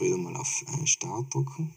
[0.00, 1.74] wieder mal auf äh, Start drücken.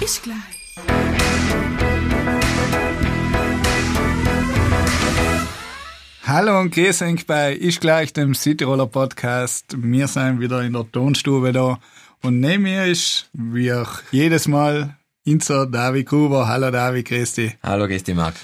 [0.00, 0.55] Ist gleich.
[6.28, 9.76] Hallo und grüß euch bei Ich gleich dem Cityroller Podcast.
[9.76, 11.78] Wir sind wieder in der Tonstube da
[12.20, 16.48] und neben mir ist, wie auch jedes Mal, unser David Gruber.
[16.48, 17.56] Hallo David, grüß dich.
[17.62, 18.34] Hallo, grüß dich, Marc.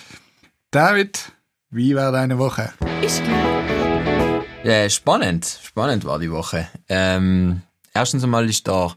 [0.70, 1.32] David,
[1.70, 2.72] wie war deine Woche?
[3.02, 4.44] Ist gleich.
[4.62, 6.69] Ja, spannend, spannend war die Woche.
[6.88, 8.94] Ähm, erstens einmal ist da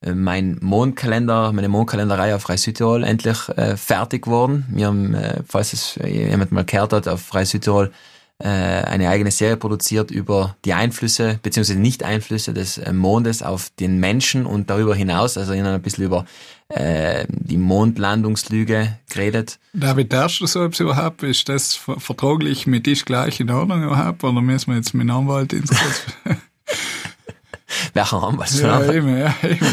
[0.00, 4.66] äh, mein Mondkalender, meine Mondkalenderei auf Frei Südtirol endlich äh, fertig geworden.
[4.70, 7.92] Wir haben, äh, falls es jemand mal gehört hat, auf Frei Südtirol
[8.44, 13.98] äh, eine eigene Serie produziert über die Einflüsse beziehungsweise Nicht-Einflüsse des äh, Mondes auf den
[13.98, 16.26] Menschen und darüber hinaus, also ihnen ein bisschen über
[16.68, 19.58] äh, die Mondlandungslüge geredet.
[19.72, 21.22] David, darfst du so etwas überhaupt?
[21.22, 24.22] Ist das ver- vertraglich mit dich gleich in Ordnung überhaupt?
[24.22, 25.70] Oder müssen wir jetzt mit dem Anwalt ins
[27.94, 28.50] Welcher Anwalt?
[28.60, 29.66] Ja, eben, ja, eben.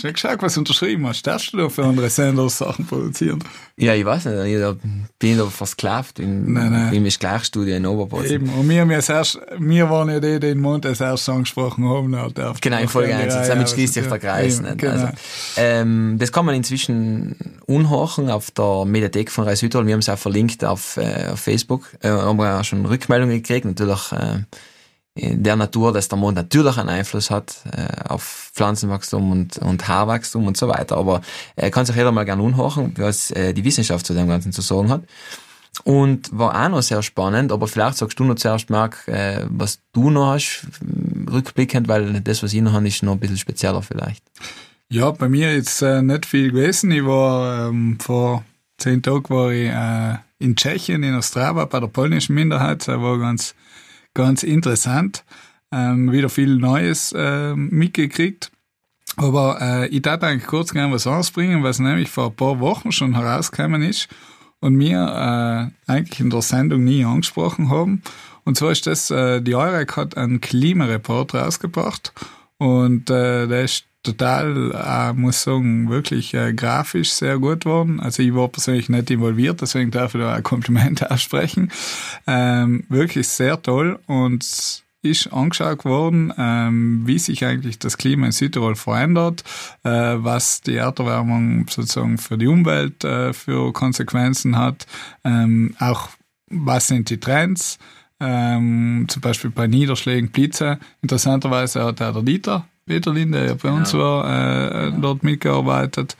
[0.00, 1.26] Schon geschaut, was du unterschrieben hast.
[1.26, 3.38] Darfst du da für andere Sender Sachen produzieren?
[3.76, 4.76] Ja, ich weiß nicht, ich da-
[5.18, 6.92] bin da versklavt in, Nein, nein.
[6.94, 8.30] in meiner Gleichstudie in Oberbozen.
[8.30, 8.48] Eben.
[8.50, 12.10] Und wir, ja erst, wir waren ja die, die den Mond als erstes angesprochen haben.
[12.10, 13.34] na, darf- Genau, in Folge darf- 1.
[13.34, 14.56] ja, Damit schließt sich der Kreis.
[14.58, 14.78] eben, nicht?
[14.78, 14.92] Genau.
[14.92, 15.08] Also,
[15.56, 19.86] ähm, das kann man inzwischen unhorchen auf der Mediathek von Reis Südtirol.
[19.86, 21.88] Wir haben es auch verlinkt auf, äh, auf Facebook.
[22.02, 23.64] Äh, haben wir auch schon Rückmeldungen gekriegt.
[23.64, 24.40] Natürlich äh,
[25.16, 30.46] der Natur, dass der Mond natürlich einen Einfluss hat äh, auf Pflanzenwachstum und, und Haarwachstum
[30.46, 30.96] und so weiter.
[30.96, 31.22] Aber
[31.56, 34.62] äh, kann sich jeder mal gerne unhorchen, was äh, die Wissenschaft zu dem Ganzen zu
[34.62, 35.02] sagen hat.
[35.84, 39.80] Und war auch noch sehr spannend, aber vielleicht sagst du noch zuerst, Marc, äh, was
[39.92, 43.36] du noch hast, äh, rückblickend, weil das, was ich noch habe, ist noch ein bisschen
[43.36, 44.24] spezieller vielleicht.
[44.88, 46.90] Ja, bei mir jetzt äh, nicht viel gewesen.
[46.92, 48.44] Ich war ähm, vor
[48.78, 52.86] zehn Tagen war ich äh, in Tschechien, in Ostrava, bei der polnischen Minderheit.
[52.86, 53.54] Das war ganz,
[54.16, 55.24] ganz interessant.
[55.70, 58.50] Ähm, wieder viel Neues äh, mitgekriegt.
[59.16, 62.92] Aber äh, ich darf eigentlich kurz gerne was ausbringen, was nämlich vor ein paar Wochen
[62.92, 64.08] schon herausgekommen ist
[64.60, 68.02] und wir äh, eigentlich in der Sendung nie angesprochen haben.
[68.44, 72.12] Und zwar ist das, äh, die EUREC hat einen Klimareport rausgebracht
[72.58, 78.00] und äh, der ist total, äh, muss sagen, wirklich äh, grafisch sehr gut geworden.
[78.00, 81.70] Also ich war persönlich nicht involviert, deswegen darf ich da ein Kompliment aussprechen.
[82.26, 88.32] Ähm, wirklich sehr toll und ist angeschaut worden, ähm, wie sich eigentlich das Klima in
[88.32, 89.44] Südtirol verändert,
[89.84, 94.86] äh, was die Erderwärmung sozusagen für die Umwelt äh, für Konsequenzen hat,
[95.24, 96.10] ähm, auch
[96.48, 97.78] was sind die Trends,
[98.20, 100.78] ähm, zum Beispiel bei Niederschlägen, Blitze.
[101.02, 106.16] Interessanterweise hat der Dieter Peterlin, der ja bei uns war, äh, dort mitgearbeitet.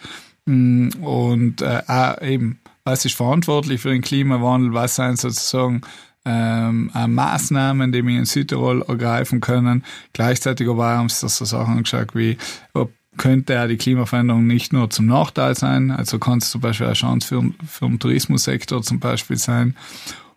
[0.47, 5.81] Mm, Und äh, auch eben, was ist verantwortlich für den Klimawandel, was sind sozusagen
[6.25, 9.85] ähm, äh, Maßnahmen, die wir in Südtirol ergreifen können.
[10.13, 12.37] Gleichzeitig aber haben sie so Sachen angeschaut wie,
[12.75, 16.87] ob könnte ja die Klimaveränderung nicht nur zum Nachteil sein, also kann es zum Beispiel
[16.87, 19.75] eine Chance für, für den Tourismussektor zum Beispiel sein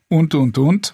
[0.08, 0.94] und, und, und.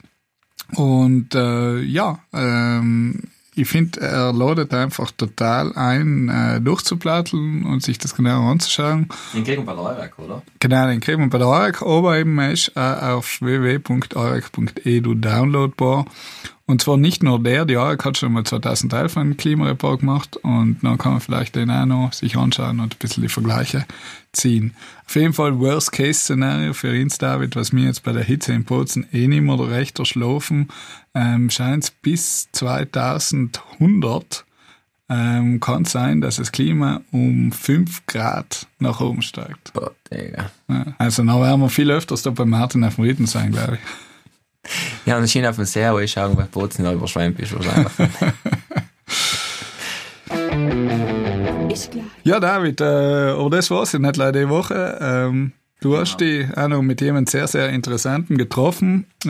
[0.73, 3.25] Und äh, ja, ähm,
[3.55, 9.07] ich finde, er ladet einfach total ein, äh, durchzuplatteln und sich das genau anzuschauen.
[9.33, 10.41] In Gegend bei Leuwerk, oder?
[10.59, 16.05] Genau, den kriegt man bei der AREC, aber eben er ist auch auf www.arec.edu downloadbar.
[16.67, 20.79] Und zwar nicht nur der, die AREC hat schon mal 2011 einen Klimareport gemacht und
[20.81, 23.85] dann kann man vielleicht den auch noch sich anschauen und ein bisschen die Vergleiche
[24.35, 24.75] ziehen.
[25.07, 29.07] Auf jeden Fall Worst-Case-Szenario für uns, David, was mir jetzt bei der Hitze in Bozen
[29.11, 30.69] eh nicht mehr recht erschlafen,
[31.13, 34.45] ähm, scheint es bis 2100
[35.07, 39.71] ähm, kann sein, dass das Klima um 5 Grad nach oben steigt.
[39.73, 40.49] Boah, Digga.
[40.67, 43.75] Ja, Also, dann werden wir viel öfters da bei Martin auf dem Ritten sein, glaube
[43.75, 43.79] ich.
[45.05, 47.53] Ja, und das schien auf dem See, wo ich schaue, bei Bozen noch überschwemmt ist
[47.53, 47.91] wahrscheinlich.
[52.23, 54.97] Ja, David, äh, aber das war's ja nicht leider die Woche.
[55.01, 55.51] Ähm,
[55.81, 59.29] du hast dich auch noch mit jemandem sehr, sehr interessanten getroffen, äh,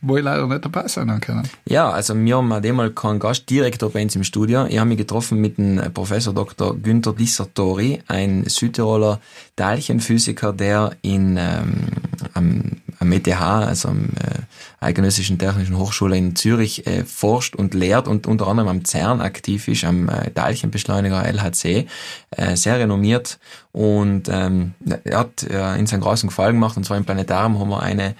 [0.00, 1.48] wo ich leider nicht dabei sein kann.
[1.66, 4.66] Ja, also wir haben auch mal keinen Gast direkt bei uns im Studio.
[4.66, 6.76] Ich habe mich getroffen mit dem Professor Dr.
[6.76, 9.20] Günther Dissertori, ein Südtiroler
[9.56, 11.88] Teilchenphysiker, der in ähm,
[12.34, 18.08] am, am ETH, also am äh, Eidgenössischen Technischen Hochschule in Zürich, äh, forscht und lehrt
[18.08, 21.86] und unter anderem am CERN aktiv ist, am äh, Teilchenbeschleuniger LHC,
[22.30, 23.38] äh, sehr renommiert
[23.72, 24.74] und ähm,
[25.04, 28.14] er hat äh, in seinen großen Gefallen gemacht und zwar im Planetarium haben wir eine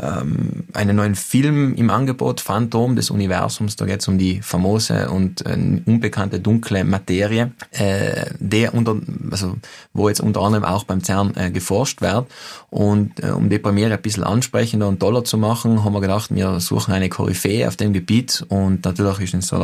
[0.00, 3.76] ähm, einen neuen Film im Angebot, Phantom des Universums.
[3.76, 5.56] Da geht es um die famose und äh,
[5.86, 8.96] unbekannte dunkle Materie, äh, der unter,
[9.30, 9.56] also
[9.92, 12.26] wo jetzt unter anderem auch beim CERN äh, geforscht wird.
[12.70, 16.34] Und äh, um die Premiere ein bisschen ansprechender und toller zu machen, haben wir gedacht,
[16.34, 19.58] wir suchen eine Koryphäe auf dem Gebiet und natürlich ist uns da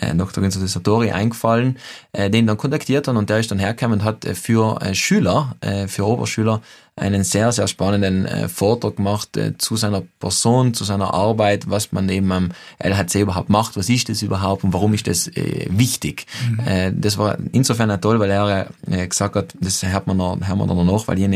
[0.00, 0.42] der äh, Dr.
[0.42, 1.78] Günther Satori eingefallen,
[2.12, 4.94] äh, den dann kontaktiert hat und der ist dann hergekommen und hat äh, für äh,
[4.94, 6.60] Schüler, äh, für Oberschüler
[7.00, 11.92] einen sehr, sehr spannenden äh, Vortrag gemacht äh, zu seiner Person, zu seiner Arbeit, was
[11.92, 15.66] man eben am LHC überhaupt macht, was ist das überhaupt und warum ist das äh,
[15.70, 16.26] wichtig.
[16.50, 16.60] Mhm.
[16.60, 20.38] Äh, das war insofern auch toll, weil er äh, gesagt hat, das hört man, noch,
[20.40, 21.28] hört man dann noch, weil ich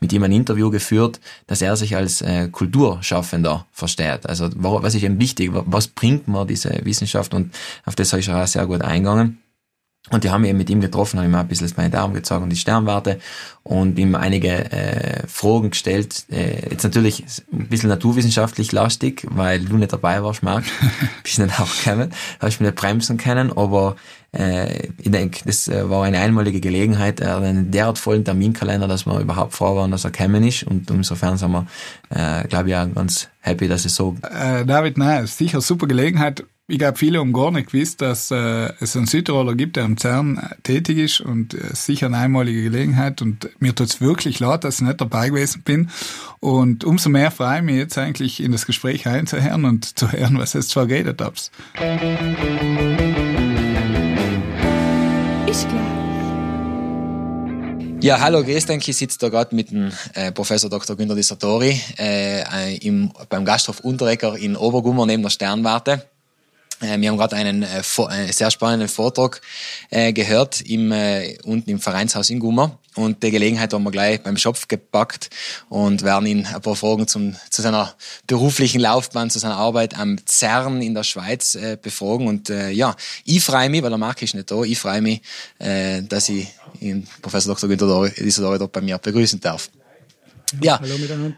[0.00, 4.28] mit ihm ein Interview geführt, dass er sich als äh, Kulturschaffender versteht.
[4.28, 7.52] Also was ist eben wichtig, was bringt man diese Wissenschaft und
[7.84, 9.38] auf das habe ich auch sehr gut eingegangen.
[10.10, 12.14] Und die haben mich eben mit ihm getroffen, habe ihm ein bisschen das meine Daumen
[12.14, 13.18] gezeigt und die Sternwarte
[13.62, 16.24] und ihm einige äh, Fragen gestellt.
[16.30, 20.64] Äh, jetzt natürlich ein bisschen naturwissenschaftlich lastig, weil du nicht dabei warst, Marc.
[21.22, 22.10] Bist nicht auch gekommen.
[22.40, 23.96] Habe ich mir nicht bremsen können, aber
[24.32, 28.86] äh, ich denke, das äh, war eine einmalige Gelegenheit, er hat einen derart vollen Terminkalender,
[28.86, 31.66] dass wir überhaupt froh waren, dass er gekommen ist und insofern sind wir,
[32.10, 34.16] äh, glaube ich, auch ganz happy, dass es so...
[34.22, 38.70] Äh, David, nein, sicher super Gelegenheit ich glaube, viele haben gar nicht gewusst, dass äh,
[38.78, 42.62] es einen Südtiroler gibt, der am CERN äh, tätig ist und äh, sicher eine einmalige
[42.62, 43.22] Gelegenheit.
[43.22, 45.88] Und mir tut es wirklich leid, dass ich nicht dabei gewesen bin.
[46.40, 50.38] Und umso mehr freue ich mich jetzt eigentlich in das Gespräch einzuhören und zu hören,
[50.38, 51.50] was jetzt geredet habt.
[55.46, 55.98] Ich glaube.
[58.02, 58.88] Ja, hallo, grüß dich.
[58.88, 60.96] Ich sitze da gerade mit dem äh, Professor Dr.
[60.96, 66.04] Günter Dissertori äh, im, beim Gasthof Unterrecker in Obergummer neben der Sternwarte.
[66.80, 69.40] Äh, wir haben gerade einen, äh, einen sehr spannenden Vortrag
[69.90, 70.92] äh, gehört im,
[71.44, 72.78] unten im Vereinshaus in Gummer.
[72.94, 75.30] Und die Gelegenheit haben wir gleich beim Schopf gepackt
[75.68, 77.94] und werden ihn ein paar Fragen zum, zu seiner
[78.26, 82.26] beruflichen Laufbahn, zu seiner Arbeit am CERN in der Schweiz äh, befragen.
[82.26, 85.22] Und äh, ja, ich freue mich, weil der Marc ist nicht da, ich freue mich,
[85.60, 86.48] äh, dass ich
[86.80, 87.68] ihn, Professor Dr.
[87.68, 89.70] Günther Isidori dort bei mir begrüßen darf.
[90.60, 90.80] Ja.
[90.80, 91.36] Hallo miteinander.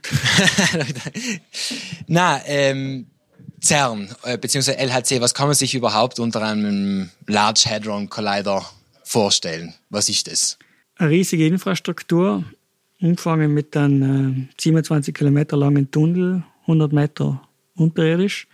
[2.06, 3.10] Na, ähm,
[3.62, 4.73] CERN äh, bzw.
[4.73, 8.65] LHC, was kann man sich überhaupt unter einem Large Hadron Collider
[9.05, 9.75] vorstellen?
[9.91, 10.59] Was ist das?
[10.97, 12.45] Eine riesige Infrastruktur,
[13.01, 17.43] umgefangen mit einem äh, 27 Kilometer langen Tunnel, 100 Meter
[17.75, 18.47] unterirdisch.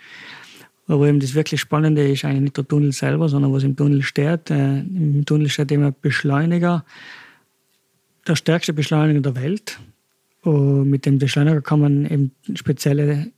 [0.89, 4.03] Aber eben das wirklich Spannende ist eigentlich nicht der Tunnel selber, sondern was im Tunnel
[4.03, 4.51] steht.
[4.51, 6.85] Äh, Im Tunnel steht immer Beschleuniger,
[8.27, 9.79] der stärkste Beschleuniger der Welt.
[10.43, 13.33] Und mit dem Beschleuniger kann man eben spezielle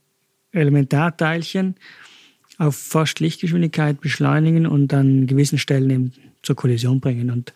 [0.51, 1.75] Elementarteilchen
[2.57, 6.13] auf fast Lichtgeschwindigkeit beschleunigen und an gewissen Stellen eben
[6.43, 7.31] zur Kollision bringen.
[7.31, 7.53] Und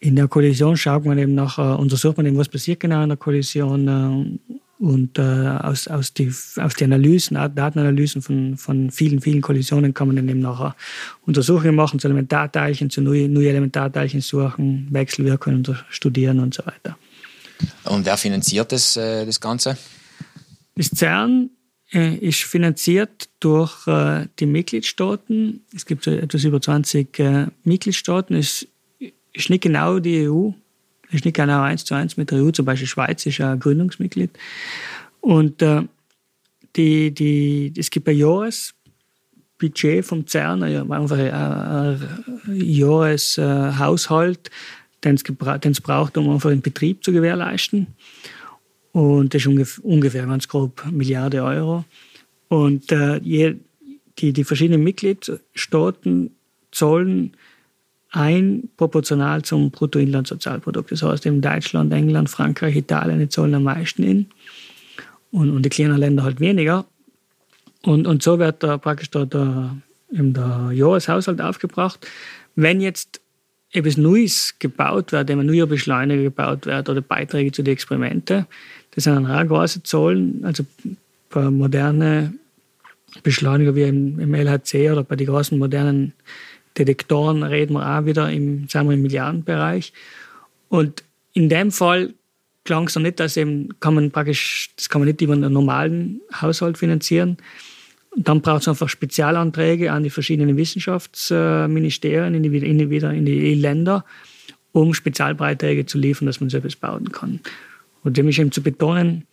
[0.00, 3.18] in der Kollision schaut man eben nachher, untersucht man eben, was passiert genau in der
[3.18, 9.40] Kollision äh, und äh, aus, aus, die, aus die Analysen, Datenanalysen von, von vielen, vielen
[9.40, 10.74] Kollisionen kann man dann eben nachher
[11.24, 16.98] Untersuchungen machen zu Elementarteilchen, zu neue, neue Elementarteilchen suchen, Wechselwirkungen studieren und so weiter.
[17.84, 19.78] Und wer finanziert das, äh, das Ganze?
[20.74, 21.50] Das CERN
[21.92, 25.60] äh, ist finanziert durch äh, die Mitgliedstaaten.
[25.74, 28.34] Es gibt etwas über 20 äh, Mitgliedstaaten.
[28.34, 28.66] Es
[29.32, 30.50] ist nicht genau die EU,
[31.08, 32.50] es ist nicht genau eins zu eins mit der EU.
[32.50, 34.30] Zum Beispiel Schweiz ist ein Gründungsmitglied.
[35.20, 35.62] Und
[36.74, 42.00] die, die, es gibt ein Jahresbudget vom CERN, einfach ein,
[42.48, 44.50] Jahreshaushalt,
[45.04, 47.88] den es braucht, um einfach den Betrieb zu gewährleisten.
[48.92, 51.84] Und das ist ungefähr, ganz grob Milliarde Euro.
[52.48, 56.30] Und äh, die, die verschiedenen Mitgliedstaaten
[56.70, 57.32] zahlen
[58.10, 60.92] ein proportional zum Bruttoinlandssozialprodukt.
[60.92, 64.26] Das heißt, in Deutschland, England, Frankreich, Italien, die zahlen am meisten in.
[65.30, 66.84] Und, und die kleinen Länder halt weniger.
[67.82, 69.76] Und, und so wird da praktisch da der,
[70.10, 72.06] der Jahreshaushalt aufgebracht.
[72.54, 73.22] Wenn jetzt
[73.72, 78.46] etwas Neues gebaut wird, ein neuer Beschleuniger gebaut wird oder Beiträge zu den Experimenten,
[78.94, 80.44] das sind auch große Zahlen.
[80.44, 80.64] Also
[81.30, 82.38] bei modernen
[83.22, 86.12] Beschleuniger wie im, im LHC oder bei den großen modernen
[86.78, 89.92] Detektoren reden wir auch wieder im, sagen wir, im Milliardenbereich.
[90.68, 92.14] Und in dem Fall
[92.64, 95.52] klang es noch nicht, dass eben kann man praktisch, das kann man nicht über einen
[95.52, 97.36] normalen Haushalt finanzieren.
[98.10, 103.12] Und dann braucht es einfach Spezialanträge an die verschiedenen Wissenschaftsministerien, in die, in die, wieder
[103.12, 104.04] in die Länder,
[104.72, 107.40] um Spezialbeiträge zu liefern, dass man so etwas bauen kann.
[108.04, 109.24] Und dem ist eben zu betonen,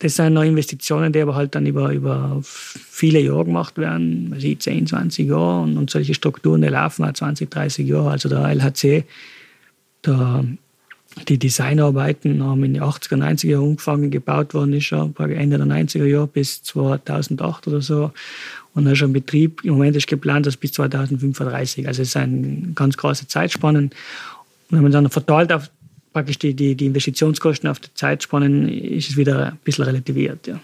[0.00, 4.52] das sind noch Investitionen, die aber halt dann über, über viele Jahre gemacht werden, also
[4.52, 8.10] 10, 20 Jahre und, und solche Strukturen, die laufen halt 20, 30 Jahre.
[8.10, 9.04] Also der LHC,
[10.04, 10.44] der
[11.28, 15.66] die Designarbeiten haben in den 80er, 90er Jahren angefangen, gebaut worden ist schon Ende der
[15.66, 18.12] 90er Jahre bis 2008 oder so.
[18.74, 19.64] Und dann schon Betrieb.
[19.64, 21.86] Im Moment ist geplant, dass bis 2035.
[21.86, 23.84] Also es eine ganz große Zeitspannen.
[23.84, 23.92] Und
[24.70, 25.70] wenn man dann verteilt auf
[26.14, 30.46] praktisch die, die, die Investitionskosten auf die Zeitspannen, ist es wieder ein bisschen relativiert.
[30.46, 30.58] Ja.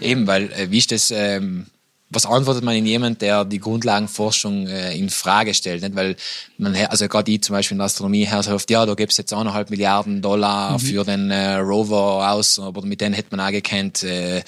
[0.00, 1.66] Eben, weil äh, wie ist das, ähm,
[2.08, 5.82] was antwortet man in jemand, der die Grundlagenforschung äh, in Frage stellt?
[5.82, 5.96] Nicht?
[5.96, 6.16] Weil
[6.56, 9.10] man, also gerade ich zum Beispiel in der Astronomie her so oft, ja, da gibt
[9.12, 10.78] es jetzt eineinhalb Milliarden Dollar mhm.
[10.78, 14.42] für den äh, Rover aus, aber mit denen hätte man auch gekannt, äh,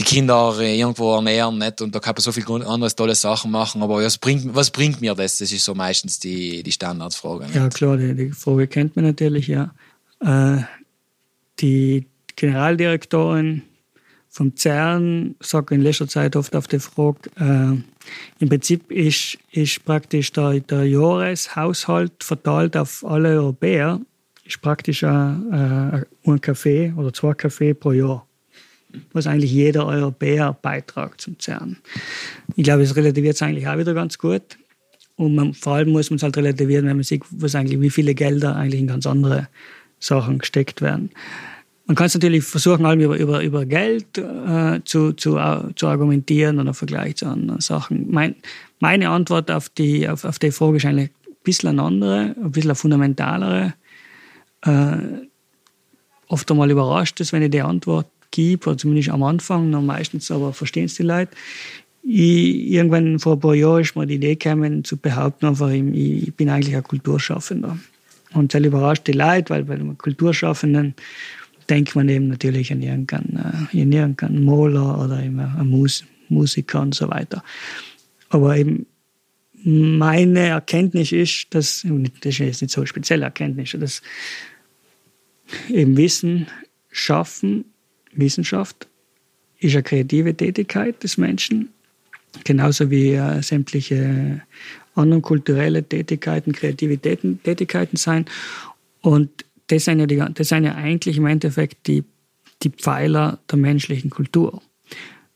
[0.00, 1.82] die Kinder äh, irgendwo ernähren, nicht?
[1.82, 3.82] Und da kann man so viel andere tolle Sachen machen.
[3.82, 5.38] Aber was bringt, was bringt mir das?
[5.38, 7.44] Das ist so meistens die, die Standardfrage.
[7.44, 7.54] Nicht?
[7.54, 9.74] Ja, klar, die, die Frage kennt man natürlich, ja.
[10.20, 10.62] Äh,
[11.60, 13.62] die Generaldirektorin
[14.30, 17.76] vom CERN sagt in letzter Zeit oft auf die Frage, äh,
[18.38, 24.00] im Prinzip ist, ist praktisch der, der Jahreshaushalt verteilt auf alle Europäer,
[24.44, 28.26] ist praktisch ein, äh, ein Kaffee oder zwei Kaffee pro Jahr,
[29.12, 31.78] was eigentlich jeder Europäer beitragt zum CERN.
[32.56, 34.42] Ich glaube, es relativiert es eigentlich auch wieder ganz gut.
[35.16, 37.90] Und man, vor allem muss man es halt relativieren, wenn man sieht, was eigentlich, wie
[37.90, 39.48] viele Gelder eigentlich in ganz andere
[39.98, 41.10] Sachen gesteckt werden.
[41.86, 45.88] Man kann es natürlich versuchen, allem über, über, über Geld äh, zu, zu, uh, zu
[45.88, 48.06] argumentieren oder Vergleich zu anderen Sachen.
[48.10, 48.36] Mein,
[48.78, 52.52] meine Antwort auf die, auf, auf die Frage ist eigentlich ein bisschen eine andere, ein
[52.52, 53.74] bisschen eine fundamentalere.
[54.62, 54.96] Äh,
[56.28, 60.30] oft einmal überrascht es, wenn ich die Antwort gebe, oder zumindest am Anfang, noch meistens
[60.30, 61.32] aber verstehen es die Leute.
[62.02, 66.28] Ich, irgendwann vor ein paar Jahren ist mir die Idee gekommen, zu behaupten, einfach, ich,
[66.28, 67.78] ich bin eigentlich ein Kulturschaffender.
[68.32, 70.94] Und das überrascht die Leute, weil bei einem Kulturschaffenden
[71.68, 77.10] denkt man eben natürlich an irgendeinen, äh, irgendeinen Maler oder einen Mus Musiker und so
[77.10, 77.42] weiter.
[78.28, 78.86] Aber eben
[79.62, 84.00] meine Erkenntnis ist, dass, das ist jetzt nicht so eine spezielle Erkenntnis, dass
[85.68, 86.46] eben Wissen
[86.90, 87.64] schaffen,
[88.12, 88.88] Wissenschaft
[89.58, 91.70] ist eine kreative Tätigkeit des Menschen,
[92.44, 94.42] genauso wie äh, sämtliche
[94.94, 98.24] anderen kulturelle Tätigkeiten, kreative Tätigkeiten sein.
[99.00, 102.04] Und das sind ja, die, das sind ja eigentlich im Endeffekt die,
[102.62, 104.62] die Pfeiler der menschlichen Kultur.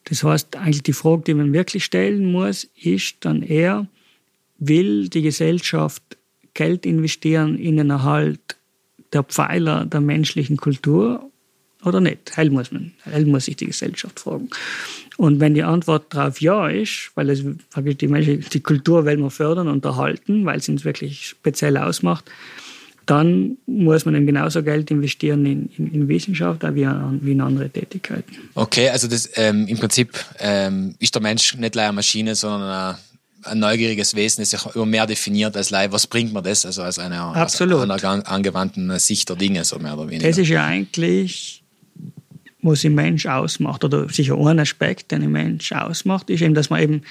[0.05, 3.87] Das heißt, eigentlich die Frage, die man wirklich stellen muss, ist dann eher,
[4.59, 6.03] will die Gesellschaft
[6.53, 8.57] Geld investieren in den Erhalt
[9.13, 11.31] der Pfeiler der menschlichen Kultur
[11.85, 12.37] oder nicht?
[12.37, 14.49] Hell muss man, hell muss sich die Gesellschaft fragen.
[15.17, 17.45] Und wenn die Antwort darauf ja ist, weil es
[17.77, 22.31] die, Mensch, die Kultur will man fördern und erhalten, weil es uns wirklich speziell ausmacht,
[23.07, 27.69] dann muss man eben genauso Geld investieren in, in, in Wissenschaft wie, wie in andere
[27.69, 28.35] Tätigkeiten.
[28.55, 32.71] Okay, also das, ähm, im Prinzip ähm, ist der Mensch nicht leider eine Maschine, sondern
[32.71, 32.97] ein,
[33.43, 35.93] ein neugieriges Wesen, das sich immer mehr definiert als Leih.
[35.93, 36.65] Was bringt man das?
[36.65, 37.89] Also als eine, Absolut.
[37.91, 40.29] Als einer angewandten Sicht der Dinge, so mehr oder weniger.
[40.29, 41.64] Das ist ja eigentlich,
[42.65, 46.71] was ein Mensch ausmacht, oder sicher ein Aspekt, den ein Mensch ausmacht, ist eben, dass
[46.71, 47.03] man eben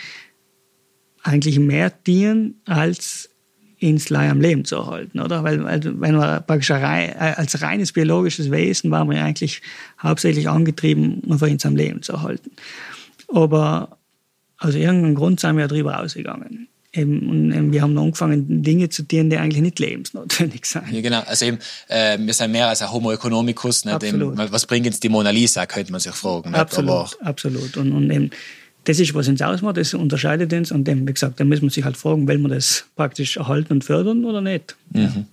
[1.22, 3.30] eigentlich mehr dienen als
[3.78, 5.44] Insel am Leben zu erhalten, oder?
[5.44, 6.74] Weil, weil wenn man praktisch äh,
[7.36, 9.62] als reines biologisches Wesen war man eigentlich
[10.02, 12.52] hauptsächlich angetrieben, einfach ins am Leben zu erhalten.
[13.28, 13.98] Aber
[14.58, 16.70] aus irgendeinem Grund sind wir darüber ausgegangen.
[16.96, 20.92] Eben, und wir haben angefangen, Dinge zu tun, die eigentlich nicht lebensnotwendig sind.
[20.92, 21.22] Ja, genau.
[21.26, 21.58] Also eben,
[21.88, 23.86] äh, wir sind mehr als ein Homo economicus.
[23.88, 24.40] Absolut.
[24.40, 26.52] Eben, was bringt jetzt die Mona Lisa, könnte man sich fragen.
[26.52, 26.60] Nicht?
[26.60, 27.78] Absolut, Aber absolut.
[27.78, 28.30] Und, und eben,
[28.84, 30.72] das ist, was uns ausmacht, das unterscheidet uns.
[30.72, 33.74] Und dem, wie gesagt, da muss man sich halt fragen, will man das praktisch erhalten
[33.74, 34.76] und fördern oder nicht.
[34.92, 35.26] Mhm.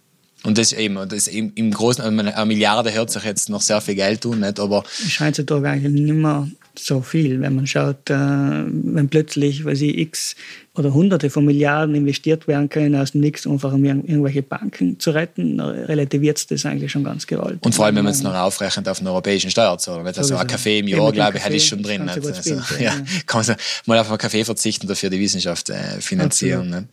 [0.43, 3.97] Und das eben, das im, im Großen, eine Milliarde hört sich jetzt noch sehr viel
[3.97, 4.59] Geld tun, nicht?
[4.59, 4.85] Aber.
[4.99, 6.49] Es scheint sich doch eigentlich nicht mehr
[6.79, 10.37] so viel, wenn man schaut, äh, wenn plötzlich, weiß ich, x
[10.77, 15.11] oder Hunderte von Milliarden investiert werden können aus dem Nix, einfach um irgendwelche Banken zu
[15.11, 17.59] retten, relativiert es das eigentlich schon ganz gewaltig.
[17.65, 20.07] Und vor allem, wenn man es noch aufrechnet auf den europäischen Steuerzahler.
[20.07, 22.09] Also so ein Kaffee im Jahr, glaube ich, hätte ich schon drin.
[22.09, 22.95] Also, ja, ja.
[23.27, 26.89] Kann man mal auf einen Kaffee verzichten, dafür die Wissenschaft äh, finanzieren.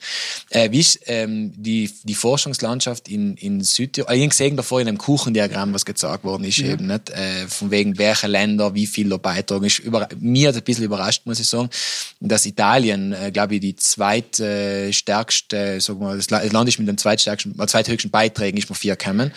[0.50, 4.12] Äh, wie ist ähm, die, die Forschungslandschaft in, in Südtirol?
[4.16, 6.74] Ich habe gesehen davor in einem Kuchendiagramm, was gezeigt worden ist, ja.
[6.74, 7.12] eben, nicht?
[7.12, 9.66] Äh, von wegen welche Länder, wie viel da beitragen.
[9.66, 11.70] Ist über, mir hat ein bisschen überrascht, muss ich sagen,
[12.20, 17.60] dass Italien, äh, glaube ich, die zweitstärkste, sagen wir, das Land ist mit den zweitstärksten,
[17.60, 19.34] äh, zweithöchsten Beiträgen ist mir vier gekommen.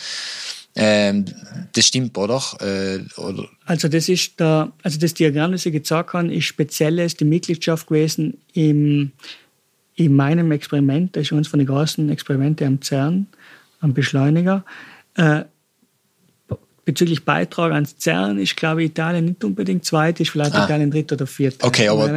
[0.77, 1.25] Ähm,
[1.73, 2.41] das stimmt, oder?
[2.61, 3.49] Äh, oder?
[3.67, 7.89] Also das ist der, also das Diagramm, das ich gezeigt habe, ist spezielles die Mitgliedschaft
[7.89, 9.11] gewesen im,
[9.97, 13.27] in meinem Experiment, das ist eines von den großen Experimente am CERN,
[13.81, 14.65] am Beschleuniger.
[15.17, 15.45] Äh,
[16.91, 20.65] bezüglich Beitrag ans CERN ist, glaube ich, Italien nicht unbedingt zweit, ist vielleicht ah.
[20.65, 21.63] Italien dritt oder viert.
[21.63, 22.11] Okay, aber,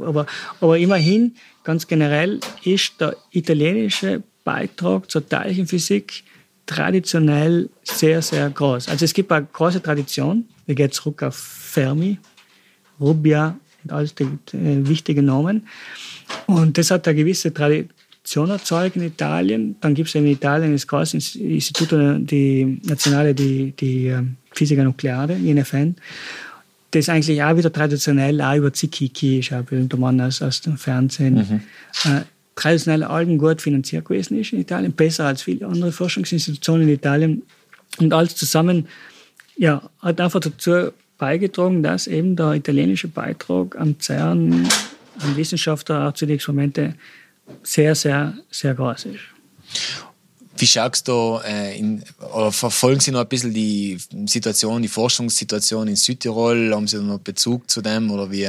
[0.00, 0.26] aber,
[0.58, 6.24] aber immerhin, ganz generell, ist der italienische Beitrag zur Teilchenphysik
[6.64, 8.88] traditionell sehr, sehr groß.
[8.88, 10.46] Also es gibt eine große Tradition.
[10.64, 12.18] Wir gehen zurück auf Fermi,
[12.98, 15.66] Rubbia und all die äh, wichtigen Namen.
[16.46, 17.52] Und das hat eine gewisse
[18.26, 19.76] Tradition erzeugt in Italien.
[19.80, 21.90] Dann gibt es in Italien das große Institut,
[22.28, 25.94] die Nationale, die, die ähm, Physica Nukleare, INFN.
[26.90, 30.76] Das eigentlich auch wieder traditionell auch über Zikiki ist, auch berühmter Mann aus, aus dem
[30.76, 31.34] Fernsehen.
[31.34, 32.10] Mhm.
[32.10, 32.22] Äh,
[32.56, 37.42] traditionell allen gut finanziert gewesen ist in Italien, besser als viele andere Forschungsinstitutionen in Italien.
[37.98, 38.88] Und alles zusammen
[39.56, 44.68] ja, hat einfach dazu beigetragen, dass eben der italienische Beitrag am CERN,
[45.18, 46.94] an Wissenschaftler auch zu den Experimente
[47.62, 49.20] sehr, sehr, sehr groß ist.
[50.58, 52.02] Wie schaust du äh, in,
[52.34, 56.72] oder verfolgen Sie noch ein bisschen die Situation, die Forschungssituation in Südtirol?
[56.74, 58.48] Haben Sie noch Bezug zu dem oder wie?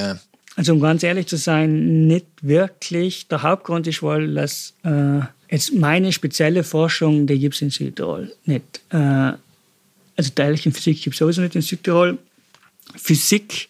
[0.56, 3.28] Also um ganz ehrlich zu sein, nicht wirklich.
[3.28, 8.34] Der Hauptgrund ist wohl, dass äh, jetzt meine spezielle Forschung, die gibt es in Südtirol
[8.46, 8.82] nicht.
[8.90, 9.34] Äh,
[10.16, 12.18] also Teilchenphysik gibt es sowieso nicht in Südtirol.
[12.96, 13.68] Physik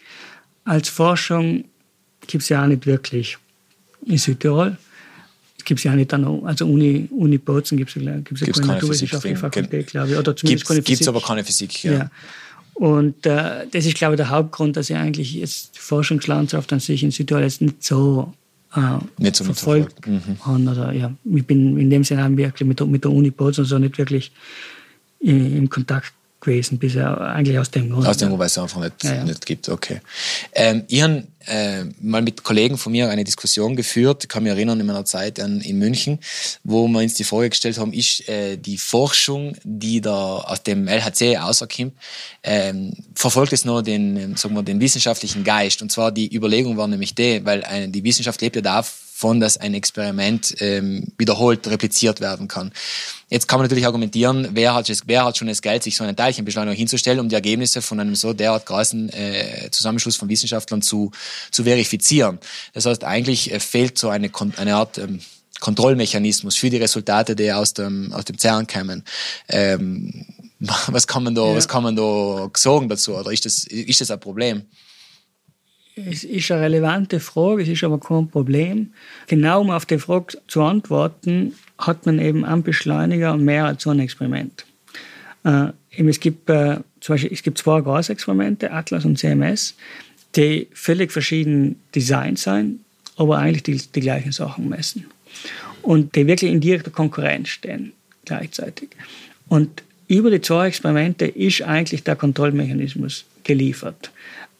[0.63, 1.65] als Forschung
[2.27, 3.37] gibt es ja auch nicht wirklich
[4.05, 4.77] in Südtirol.
[5.67, 8.21] Gibt es ja auch nicht an, also Uni, Uni Bozen gibt es ja
[8.53, 10.17] keine naturwissenschaftliche Fakultät, glaube ich.
[10.17, 10.85] Oder zumindest gibt's, keine Physik.
[10.85, 11.91] Gibt es aber keine Physik, ja.
[11.91, 12.11] ja.
[12.75, 16.79] Und äh, das ist, glaube ich, der Hauptgrund, dass ich eigentlich jetzt die Forschungslandschaft an
[16.79, 18.33] sich in Südtirol jetzt nicht so,
[18.75, 18.79] äh,
[19.17, 20.21] nicht so verfolgt mhm.
[20.39, 20.63] habe.
[20.63, 23.97] Oder, ja, ich bin in dem Sinne wirklich mit, mit der Uni Bozen so nicht
[23.97, 24.31] wirklich
[25.19, 28.07] im Kontakt gewesen, bisher eigentlich aus dem Grund.
[28.07, 29.23] Aus dem Grund, weil es einfach nicht, ja, ja.
[29.23, 30.01] nicht gibt, okay.
[30.53, 34.51] Ähm, ich habe äh, mal mit Kollegen von mir eine Diskussion geführt, ich kann mich
[34.51, 36.19] erinnern in meiner Zeit an, in München,
[36.63, 40.87] wo wir uns die Frage gestellt haben, ist äh, die Forschung, die da aus dem
[40.87, 41.93] LHC rauskommt,
[42.43, 45.81] ähm, verfolgt es nur den, sagen wir, den wissenschaftlichen Geist?
[45.81, 49.06] Und zwar die Überlegung war nämlich die, weil äh, die Wissenschaft lebt ja davon,
[49.39, 52.71] dass ein Experiment ähm, wiederholt repliziert werden kann.
[53.29, 56.15] Jetzt kann man natürlich argumentieren, wer hat, wer hat schon das Geld, sich so einen
[56.15, 61.11] Teilchenbeschleuniger hinzustellen, um die Ergebnisse von einem so derart großen äh, Zusammenschluss von Wissenschaftlern zu,
[61.51, 62.39] zu verifizieren.
[62.73, 65.19] Das heißt, eigentlich äh, fehlt so eine, eine Art ähm,
[65.59, 69.03] Kontrollmechanismus für die Resultate, die aus dem, aus dem CERN kommen.
[69.49, 70.25] Ähm,
[70.87, 71.55] was kann man da, ja.
[71.55, 73.15] was kann man da sagen dazu?
[73.15, 74.65] Oder ist das, ist das ein Problem?
[76.05, 78.91] Es ist eine relevante Frage, es ist aber kein Problem.
[79.25, 83.89] Genau um auf die Frage zu antworten, hat man eben am Beschleuniger mehr als so
[83.89, 84.65] ein Experiment.
[85.43, 89.75] Äh, es, gibt, äh, zum Beispiel, es gibt zwei Gasexperimente, Atlas und CMS,
[90.35, 92.79] die völlig verschieden designt sein,
[93.15, 95.05] aber eigentlich die, die gleichen Sachen messen.
[95.81, 97.93] Und die wirklich in direkter Konkurrenz stehen
[98.25, 98.89] gleichzeitig.
[99.47, 104.11] Und über die zwei Experimente ist eigentlich der Kontrollmechanismus geliefert.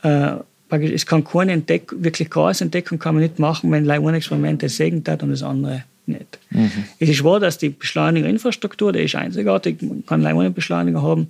[0.02, 0.38] Äh,
[0.70, 5.08] es kann keine Entdeck wirklich Gasentdeckung kann man nicht machen, wenn ein Experiment das segnet
[5.08, 6.40] hat und das andere nicht.
[6.50, 6.72] Mhm.
[7.00, 11.28] Es ist wahr, dass die Beschleunigerinfrastruktur, die ist einzigartig, man kann einen Beschleuniger haben,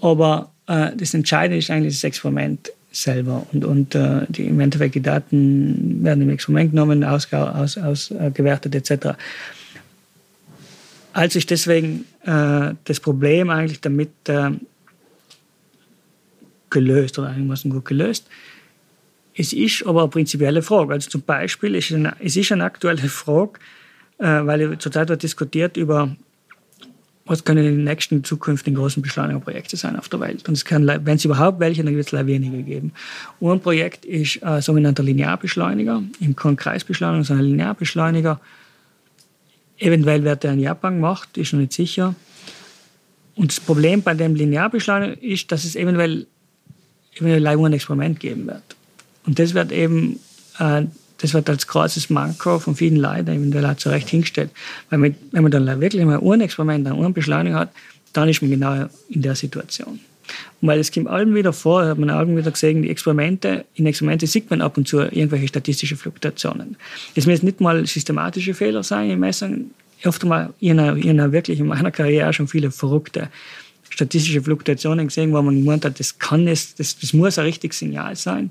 [0.00, 4.94] aber äh, das Entscheidende ist eigentlich das Experiment selber und, und äh, die, im Endeffekt
[4.94, 8.30] die Daten werden im Experiment genommen, ausgewertet aus, aus, äh,
[8.74, 9.16] etc.
[11.12, 14.50] Also ist deswegen äh, das Problem eigentlich damit äh,
[16.68, 18.26] gelöst oder einigermaßen gut gelöst.
[19.34, 20.94] Es ist aber eine prinzipielle Frage.
[20.94, 23.60] Also zum Beispiel ist es eine, es ist eine aktuelle Frage,
[24.18, 26.14] äh, weil zurzeit wird diskutiert über,
[27.26, 30.48] was können die nächsten zukünftigen großen Beschleunigerprojekte sein auf der Welt.
[30.48, 32.92] Und es kann, wenn es überhaupt welche, dann wird es leider weniger geben.
[33.38, 38.40] Und ein Projekt ist ein sogenannter Linearbeschleuniger, im Kreisbeschleuniger, sondern ein Linearbeschleuniger.
[39.78, 42.14] Eventuell wird er in Japan gemacht, ist noch nicht sicher.
[43.36, 46.26] Und das Problem bei dem Linearbeschleuniger ist, dass es eventuell,
[47.14, 48.76] eventuell ein Experiment geben wird.
[49.26, 50.20] Und das wird eben
[50.58, 50.82] äh,
[51.20, 54.50] das wird als großes Manko von vielen Leuten eventuell auch zu Recht hingestellt.
[54.88, 57.72] Weil man, wenn man dann wirklich mal ein Experiment, eine Beschleunigung hat,
[58.12, 60.00] dann ist man genau in der Situation.
[60.60, 63.86] Und weil es kommt allem wieder vor, hat man allem wieder gesehen, die Experimente, in
[63.86, 66.76] Experimente sieht man ab und zu irgendwelche statistische Fluktuationen.
[67.14, 69.72] Es müssen nicht mal systematische Fehler sein in Messungen.
[70.04, 73.28] Oft mal, ich habe wirklich in meiner Karriere schon viele verrückte
[73.90, 77.80] statistische Fluktuationen gesehen, wo man gemeint hat, das kann es, das, das muss ein richtiges
[77.80, 78.50] Signal sein.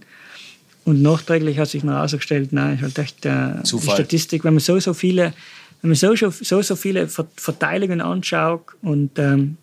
[0.86, 4.80] Und nachträglich hat sich herausgestellt, nein, ist halt echt äh, die Statistik, wenn man so,
[4.80, 5.34] so viele,
[5.82, 9.58] wenn man so, so, so viele Verteilungen anschaut und ähm,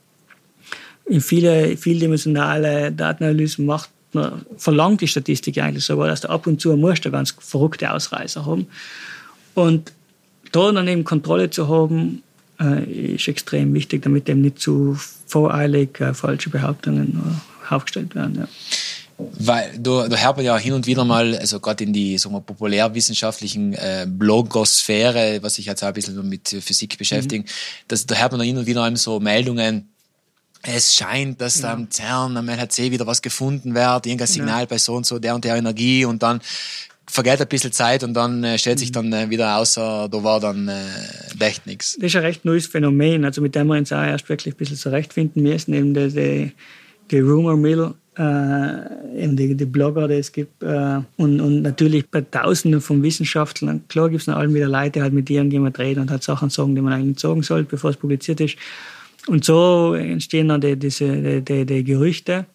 [1.07, 3.91] in viele vieldimensionale Datenanalysen macht,
[4.57, 8.47] verlangt die Statistik eigentlich sogar, dass du ab und zu musst du ganz verrückte Ausreißer
[8.47, 8.67] haben.
[9.55, 9.93] Und
[10.53, 12.23] da dann eben Kontrolle zu haben,
[12.61, 18.37] äh, ist extrem wichtig, damit eben nicht zu voreilig äh, falsche Behauptungen äh, aufgestellt werden.
[18.37, 18.49] Ja.
[19.19, 22.35] Weil da, da hört man ja hin und wieder mal, also gerade in die sagen
[22.35, 27.51] wir, populärwissenschaftlichen äh, Blogosphäre, was sich jetzt auch ein bisschen mit Physik beschäftigt, mhm.
[27.89, 29.89] das, da hört man hin und wieder so Meldungen,
[30.63, 31.73] es scheint, dass ja.
[31.73, 34.67] am CERN, am LHC wieder was gefunden wird, irgendein Signal ja.
[34.67, 36.41] bei so und so der und der Energie und dann
[37.07, 39.11] vergeht ein bisschen Zeit und dann äh, stellt sich mhm.
[39.11, 41.97] dann äh, wieder außer, da war dann äh, echt nichts.
[42.01, 44.59] Das ist ein recht neues Phänomen, also mit dem wir uns auch erst wirklich ein
[44.59, 46.53] bisschen zurechtfinden müssen, eben die, die,
[47.11, 52.09] die Rumor Mill, äh, eben die, die Blogger, die es gibt äh, und, und natürlich
[52.09, 55.79] bei Tausenden von Wissenschaftlern, klar gibt es noch allem wieder Leute, die halt mit irgendjemand
[55.79, 58.57] reden und halt Sachen sagen, die man eigentlich sagen sollte, bevor es publiziert ist.
[59.27, 62.47] Und so entstehen dann die, diese, die, die, die Gerüchte.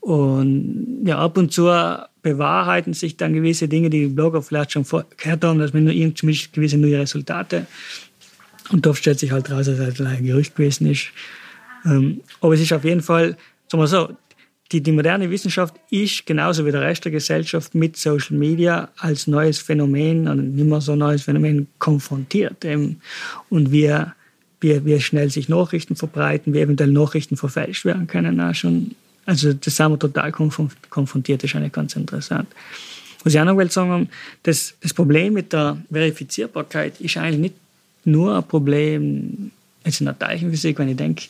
[0.00, 1.64] Und ja, ab und zu
[2.22, 6.14] bewahrheiten sich dann gewisse Dinge, die die Blogger vielleicht schon gehört haben, dass man nur
[6.14, 7.66] zumindest gewisse neue Resultate.
[8.70, 11.08] Und oft stellt sich halt raus, dass es ein Gerücht gewesen ist.
[11.84, 13.36] Ähm, aber es ist auf jeden Fall,
[13.68, 14.08] sagen wir so,
[14.72, 19.26] die, die moderne Wissenschaft ist genauso wie der Rest der Gesellschaft mit Social Media als
[19.26, 22.64] neues Phänomen, und nicht mehr so neues Phänomen, konfrontiert.
[23.48, 24.14] Und wir
[24.60, 28.40] wie, wie schnell sich Nachrichten verbreiten, wie eventuell Nachrichten verfälscht werden können.
[28.40, 28.94] Auch schon.
[29.24, 32.48] Also das sind wir total konfrontiert, das ist eigentlich ganz interessant.
[33.22, 34.08] Was ich auch noch will sagen,
[34.44, 37.54] das, das Problem mit der Verifizierbarkeit ist eigentlich nicht
[38.04, 39.50] nur ein Problem
[39.84, 41.24] jetzt in der Teilchenphysik, wenn ich denke,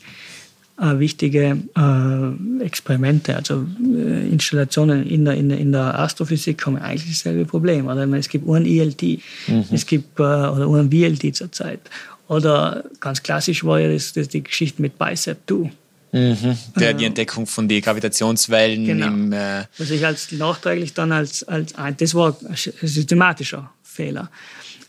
[0.79, 7.45] wichtige äh, Experimente, also äh, Installationen in der, in, in der Astrophysik haben eigentlich dasselbe
[7.45, 7.87] Problem.
[7.87, 8.07] Oder?
[8.15, 9.65] Es gibt ein ILT, mhm.
[9.73, 11.81] es gibt äh, oder ein VLT zurzeit.
[12.29, 15.73] Oder ganz klassisch war ja das, das die Geschichte mit Bicep 2.
[16.13, 16.59] Mhm.
[16.79, 19.07] Der, die Entdeckung von den Gravitationswellen genau.
[19.09, 19.33] im.
[19.33, 24.31] Äh Was ich als nachträglich dann als, als das war ein systematischer Fehler.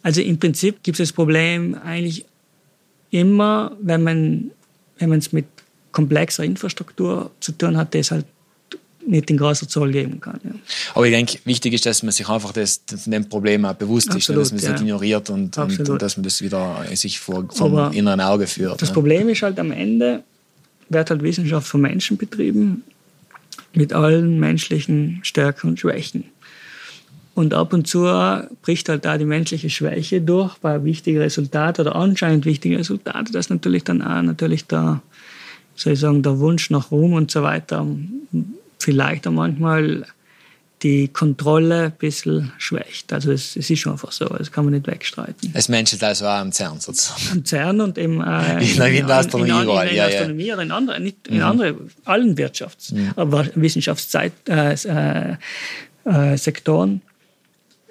[0.01, 2.25] Also im Prinzip gibt es das Problem eigentlich
[3.11, 4.51] immer, wenn man
[4.97, 5.45] wenn man es mit
[5.91, 8.25] komplexer Infrastruktur zu tun hat, das halt
[9.05, 10.39] nicht in großer Zahl geben kann.
[10.43, 10.51] Ja.
[10.93, 14.43] Aber ich denke, wichtig ist, dass man sich einfach das, dem Problem auch bewusst Absolut,
[14.43, 14.71] ist, dass man es ja.
[14.71, 18.45] nicht ignoriert und, und, und, dass man das wieder sich vor, vom Aber inneren Auge
[18.45, 18.81] führt.
[18.81, 18.93] Das ne?
[18.93, 20.23] Problem ist halt am Ende,
[20.89, 22.83] wird halt Wissenschaft von Menschen betrieben,
[23.73, 26.25] mit allen menschlichen Stärken und Schwächen.
[27.35, 28.03] Und ab und zu
[28.61, 33.49] bricht halt da die menschliche Schwäche durch bei wichtigen Resultaten oder anscheinend wichtigen Resultaten, dass
[33.49, 35.01] natürlich dann auch natürlich der,
[35.81, 37.85] soll ich sagen, der Wunsch nach Ruhm und so weiter
[38.79, 40.05] vielleicht auch manchmal
[40.81, 43.11] die Kontrolle ein bisschen schwächt.
[43.11, 45.51] Also es, es ist schon einfach so, das kann man nicht wegstreiten.
[45.53, 47.39] Es menschelt also auch am CERN sozusagen.
[47.39, 50.05] Am CERN und im, äh, in, in, in, der Astronomie, in, in, in, in ja,
[50.05, 50.53] Astronomie ja.
[50.53, 51.43] oder in anderen, nicht in mhm.
[51.43, 53.11] andere, allen Wirtschafts-, mhm.
[53.17, 55.39] aber Wissenschaftssektoren,
[56.05, 56.99] äh, äh,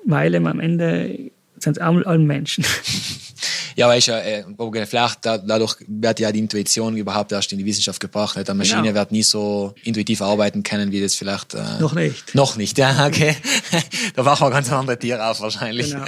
[0.07, 1.31] weil eben am Ende
[1.62, 2.64] sind es alle Menschen.
[3.79, 8.01] Ja, weißt du, äh, vielleicht dadurch wird ja die Intuition überhaupt erst in die Wissenschaft
[8.01, 8.37] gebracht.
[8.37, 8.94] Eine Maschine genau.
[8.97, 11.55] wird nie so intuitiv arbeiten können, wie das vielleicht.
[11.55, 12.35] Äh, noch nicht.
[12.35, 13.37] Noch nicht, ja, okay.
[14.16, 15.92] da machen wir ganz andere Tiere auf wahrscheinlich.
[15.92, 16.07] Genau.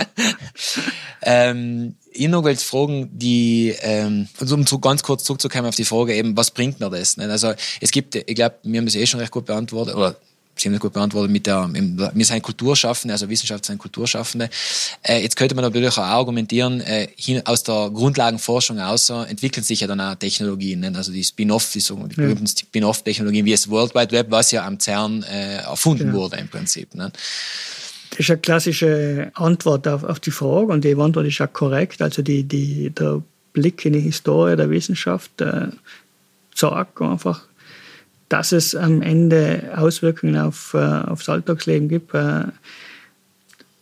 [1.23, 5.85] ähm, ich noch wollte fragen, die, ähm, also um zu, ganz kurz zurückzukommen auf die
[5.85, 7.19] Frage eben, was bringt mir das?
[7.19, 7.31] Ne?
[7.31, 10.17] Also es gibt, ich glaube, wir haben das eh schon recht gut beantwortet, oder
[10.61, 14.51] ziemlich gut beantwortet mit der, wir sind Kulturschaffende, also Wissenschaft sind Kulturschaffende.
[15.03, 19.81] Äh, jetzt könnte man natürlich auch argumentieren, äh, hin, aus der Grundlagenforschung außer entwickeln sich
[19.81, 20.93] ja dann auch Technologien, ne?
[20.95, 22.23] also die Spin-off, die, so, die ja.
[22.23, 26.13] berühmten Spin-off-Technologien wie das World Wide Web, was ja am CERN äh, erfunden ja.
[26.13, 26.95] wurde im Prinzip.
[26.95, 27.13] Ne?
[28.11, 32.03] Das ist eine klassische Antwort auf, auf die Frage und die Antwort ist auch korrekt.
[32.03, 35.69] Also die, die, der Blick in die Historie der Wissenschaft äh,
[36.55, 37.43] sagt einfach,
[38.31, 42.15] dass es am Ende Auswirkungen auf, äh, aufs Alltagsleben gibt.
[42.15, 42.45] Äh,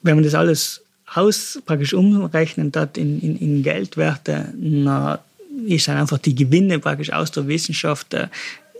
[0.02, 0.80] wenn man das alles
[1.14, 5.20] aus, praktisch umrechnen hat in, in, in Geldwerte, na,
[5.66, 8.28] ist einfach die Gewinne praktisch aus der Wissenschaft äh,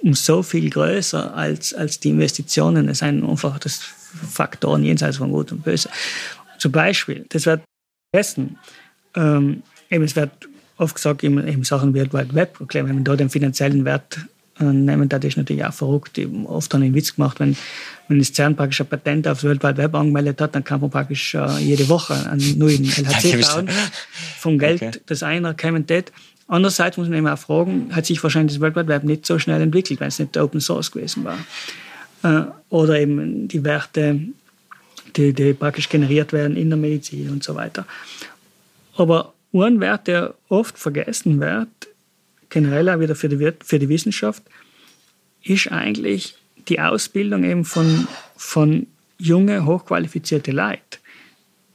[0.03, 2.89] um so viel größer als, als die Investitionen.
[2.89, 5.91] Es sind einfach das Faktoren jenseits von Gut und Böse.
[6.59, 7.63] Zum Beispiel, das wird
[8.11, 8.59] vergessen,
[9.17, 10.31] ähm, eben es wird
[10.79, 14.21] oft gesagt, in, in Sachen World Wide Web, okay, wenn man da den finanziellen Wert
[14.59, 16.21] nehmen, das ist natürlich auch verrückt.
[16.45, 17.57] Oft einen Witz gemacht, wenn,
[18.09, 20.91] wenn das CERN praktisch ein Patent auf World Wide Web angemeldet hat, dann kann man
[20.91, 23.69] praktisch uh, jede Woche einen neuen LHC bauen.
[24.39, 25.01] Vom Geld, okay.
[25.07, 26.13] das einer kämen tät.
[26.47, 29.39] Andererseits muss man eben auch fragen, hat sich wahrscheinlich das World Wide Web nicht so
[29.39, 31.39] schnell entwickelt, wenn es nicht Open Source gewesen war.
[32.25, 34.19] Uh, oder eben die Werte,
[35.15, 37.87] die, die praktisch generiert werden in der Medizin und so weiter.
[38.97, 41.69] Aber ein Wert, der oft vergessen wird,
[42.51, 44.43] generell auch wieder für die, für die Wissenschaft,
[45.43, 46.37] ist eigentlich
[46.69, 48.07] die Ausbildung eben von,
[48.37, 48.87] von
[49.19, 50.83] junge, hochqualifizierte Leuten.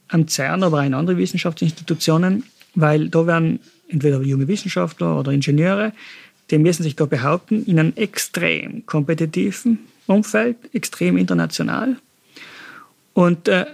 [0.08, 5.92] Am CERN, aber auch in anderen Wissenschaftsinstitutionen, weil da werden entweder junge Wissenschaftler oder Ingenieure,
[6.50, 11.96] die müssen sich da behaupten in einem extrem kompetitiven Umfeld, extrem international.
[13.14, 13.66] Und äh,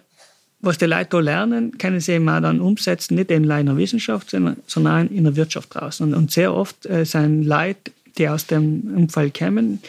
[0.62, 4.30] was die Leute da lernen, können sie eben auch dann umsetzen, nicht in der Wissenschaft,
[4.66, 6.12] sondern in der Wirtschaft draußen.
[6.14, 9.80] Und, sehr oft äh, sind Leute, die aus dem Umfeld kommen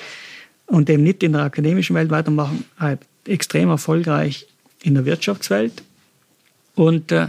[0.67, 4.47] und eben nicht in der akademischen Welt weitermachen, halt extrem erfolgreich
[4.83, 5.83] in der Wirtschaftswelt.
[6.75, 7.27] Und äh,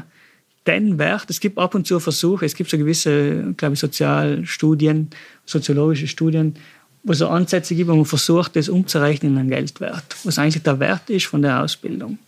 [0.67, 5.11] den Wert, es gibt ab und zu Versuche, es gibt so gewisse, glaube ich, Sozialstudien,
[5.45, 6.55] soziologische Studien,
[7.05, 10.63] wo es so Ansätze gibt, wo man versucht, das umzurechnen in einen Geldwert, was eigentlich
[10.63, 12.19] der Wert ist von der Ausbildung.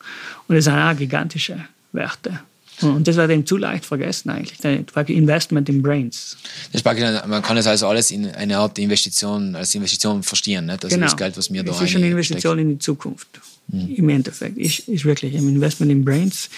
[0.48, 2.40] Und das sind auch gigantische Werte.
[2.82, 6.36] Und das wird eben zu leicht vergessen eigentlich, das Investment in Brains.
[6.72, 10.84] Das man kann es also alles in eine Art Investition, als Investition verstehen, nicht?
[10.84, 11.06] Also genau.
[11.06, 13.28] das Geld, was mir da Es ist eine Investition in die Zukunft,
[13.68, 13.94] mhm.
[13.94, 14.58] im Endeffekt.
[14.58, 16.50] Ist, ist wirklich ein Investment in Brains,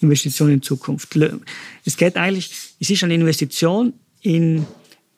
[0.00, 1.18] Investition in Zukunft.
[1.84, 4.64] Es geht eigentlich, es ist eine Investition in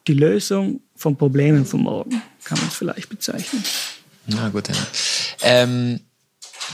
[0.06, 3.62] die Lösung von Problemen von morgen, kann man vielleicht bezeichnen.
[4.26, 4.74] Na gut, ja.
[5.42, 6.00] Ähm,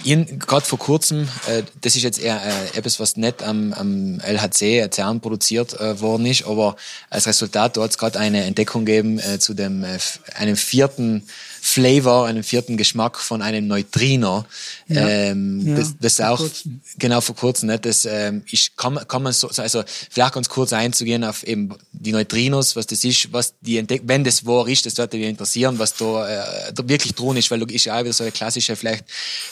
[0.04, 4.88] gerade vor kurzem, äh, das ist jetzt eher äh, etwas, was nicht am, am LHC
[4.90, 6.76] CERN produziert äh, worden ist, aber
[7.11, 9.98] als Resultat dort gerade eine Entdeckung gegeben äh, zu dem äh,
[10.35, 11.26] einem vierten
[11.64, 14.44] Flavor, einen vierten Geschmack von einem Neutrino.
[14.88, 15.09] Ja.
[15.09, 16.81] Ähm, ja, das, das auch kurzem.
[16.98, 17.68] genau vor kurzem.
[17.68, 17.79] Ne?
[17.79, 22.11] Das ähm, ist, kann, kann man so, also vielleicht ganz kurz einzugehen auf eben die
[22.11, 25.79] Neutrinos, was das ist, was die entdeckt, wenn das wahr ist, das sollte mich interessieren,
[25.79, 28.33] was da, äh, da wirklich drin ist, weil du ist ja auch wieder so eine
[28.33, 29.05] klassische vielleicht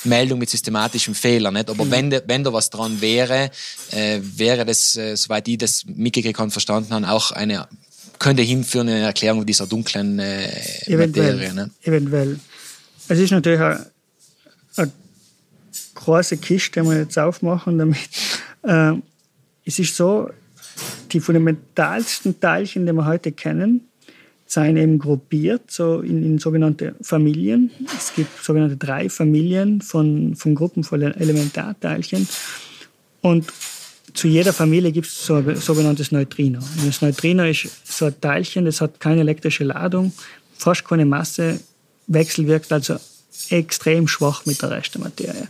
[0.03, 1.71] Meldung mit systematischem Fehler, nicht?
[1.71, 1.91] Aber mhm.
[1.93, 3.53] wenn, de, wenn da was dran wäre,
[3.93, 7.69] äh, wäre das, äh, soweit ich das mitgekriegt und verstanden habe, auch eine
[8.21, 10.51] könnte hinführen in eine Erklärung dieser dunklen äh,
[10.87, 11.55] eventuell, Materie.
[11.55, 11.71] Ne?
[11.83, 12.39] Eventuell.
[13.09, 13.87] Es ist natürlich eine,
[14.77, 14.93] eine
[15.95, 17.99] große Kiste, die wir jetzt aufmachen damit.
[18.63, 18.93] Äh,
[19.65, 20.31] es ist so,
[21.11, 23.89] die fundamentalsten Teilchen, die wir heute kennen,
[24.45, 27.71] sind eben gruppiert so in, in sogenannte Familien.
[27.97, 32.29] Es gibt sogenannte drei Familien von, von Gruppen von Elementarteilchen.
[33.23, 33.47] Und
[34.15, 36.61] zu jeder Familie gibt es so ein sogenanntes Neutrino.
[36.61, 40.13] Und das Neutrino ist so ein Teilchen, das hat keine elektrische Ladung,
[40.57, 41.61] fast keine Masse,
[42.07, 42.97] wechselwirkt also
[43.49, 45.49] extrem schwach mit der Rest der Materie.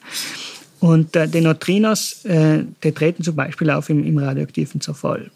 [0.80, 5.30] Und äh, die Neutrinos, äh, die treten zum Beispiel auf im, im radioaktiven Zerfall.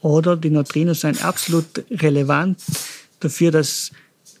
[0.00, 2.58] Oder die Neutrinos sind absolut relevant
[3.20, 3.90] dafür, dass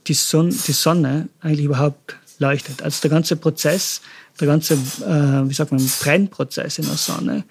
[0.06, 2.82] die Sonne, die Sonne eigentlich überhaupt leuchtet.
[2.82, 4.00] Also der ganze Prozess,
[4.38, 7.44] der ganze, äh, wie sagt man, Brennprozess in der Sonne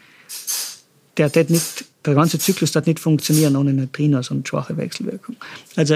[1.17, 5.35] der nicht, der ganze Zyklus wird nicht funktionieren ohne Neutrinos und schwache Wechselwirkung.
[5.75, 5.95] Also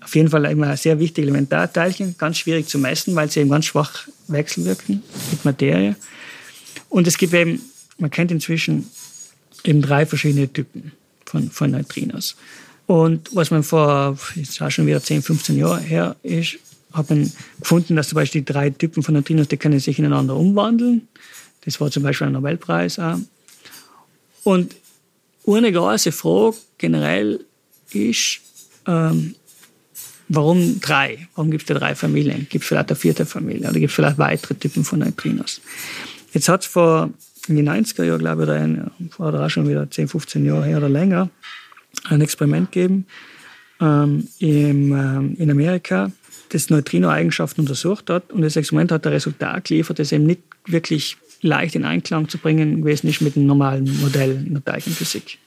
[0.00, 3.50] auf jeden Fall immer ein sehr wichtiges Elementarteilchen, ganz schwierig zu messen, weil sie eben
[3.50, 5.96] ganz schwach wechselwirken mit Materie.
[6.88, 7.60] Und es gibt eben,
[7.98, 8.86] man kennt inzwischen
[9.64, 10.92] eben drei verschiedene Typen
[11.24, 12.36] von, von Neutrinos.
[12.86, 16.58] Und was man vor, jetzt auch schon wieder 10, 15 Jahren her ist,
[16.92, 20.36] hat man gefunden, dass zum Beispiel die drei Typen von Neutrinos, die können sich ineinander
[20.36, 21.08] umwandeln.
[21.64, 23.18] Das war zum Beispiel ein Nobelpreis auch.
[24.44, 24.74] Und
[25.46, 27.44] eine große Frage generell
[27.92, 28.40] ist,
[28.86, 29.34] ähm,
[30.28, 31.28] warum drei?
[31.34, 32.46] Warum gibt es da drei Familien?
[32.48, 35.60] Gibt es vielleicht eine vierte Familie oder gibt es vielleicht weitere Typen von Neutrinos?
[36.32, 37.10] Jetzt hat es vor
[37.48, 40.64] in den 90er Jahren, glaube ich, oder, ein, oder auch schon wieder 10, 15 Jahre
[40.64, 41.28] her oder länger,
[42.08, 43.06] ein Experiment gegeben
[43.80, 46.12] ähm, im, ähm, in Amerika,
[46.50, 48.30] das Neutrino-Eigenschaften untersucht hat.
[48.32, 52.38] Und das Experiment hat ein Resultat geliefert, das eben nicht wirklich leicht in Einklang zu
[52.38, 55.38] bringen gewesen ist mit einem normalen Modell in der Teilchenphysik.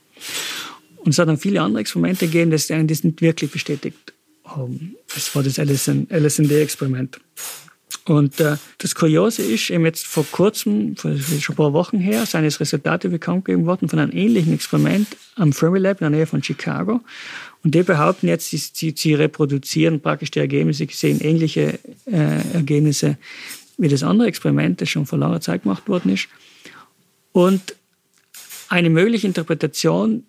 [0.97, 4.95] Und es hat dann viele andere Experimente gegeben, die das nicht wirklich bestätigt haben.
[5.13, 7.19] Das war das LSND-Experiment.
[8.05, 12.25] Und äh, das Kuriose ist, eben jetzt vor kurzem, vor schon ein paar Wochen her,
[12.25, 16.27] sind jetzt Resultate bekannt gegeben worden von einem ähnlichen Experiment am Fermilab in der Nähe
[16.27, 17.01] von Chicago.
[17.63, 22.53] Und die behaupten jetzt, sie, sie, sie reproduzieren praktisch die Ergebnisse, sie sehen ähnliche äh,
[22.53, 23.17] Ergebnisse
[23.77, 26.27] wie das andere Experiment, das schon vor langer Zeit gemacht worden ist.
[27.31, 27.75] Und
[28.69, 30.23] eine mögliche Interpretation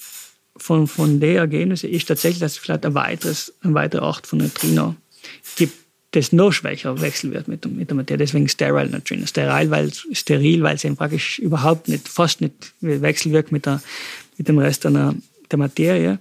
[0.57, 4.39] von, von den Ergebnissen ist tatsächlich, dass es vielleicht ein weiteres, eine weitere Art von
[4.39, 4.97] Neutrino
[5.57, 5.75] gibt,
[6.13, 8.19] das noch schwächer wechseln wird mit, mit der Materie.
[8.19, 9.27] Deswegen sterile Neutrino.
[9.27, 13.83] Steril, weil, steril, weil es eben praktisch überhaupt nicht, fast nicht wechselwirkt mit, der,
[14.39, 15.15] mit dem Rest der,
[15.51, 16.19] der Materie.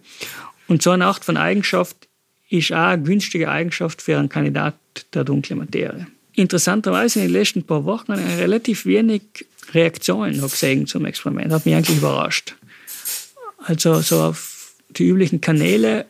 [0.67, 2.09] Und so eine Art von Eigenschaft
[2.49, 4.75] ist auch eine günstige Eigenschaft für einen Kandidat
[5.13, 9.21] der dunklen Materie interessanterweise in den letzten paar Wochen relativ wenig
[9.73, 11.51] Reaktionen gesehen zum Experiment.
[11.51, 12.55] Hat mich eigentlich überrascht.
[13.59, 16.05] Also so auf die üblichen Kanäle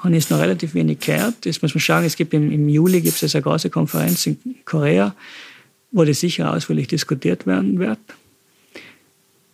[0.00, 1.44] habe ich es noch relativ wenig gehört.
[1.44, 4.38] Jetzt muss man schauen, es gibt im, im Juli gibt es eine große Konferenz in
[4.64, 5.14] Korea,
[5.92, 7.98] wo das sicher ausführlich diskutiert werden wird.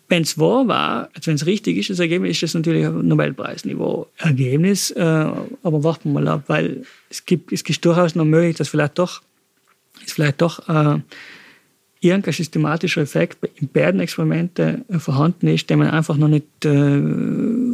[0.08, 3.06] Wenn es wahr war, also wenn es richtig ist, das Ergebnis, ist das natürlich ein
[3.06, 4.90] Nobelpreisniveau Ergebnis.
[4.90, 8.68] Äh, aber warten wir mal ab, weil es gibt, es ist durchaus noch möglich, dass
[8.68, 9.22] vielleicht doch
[10.02, 11.00] ist vielleicht doch äh,
[12.00, 16.68] irgendein systematischer Effekt in beiden Experimente äh, vorhanden ist, den man einfach noch nicht äh,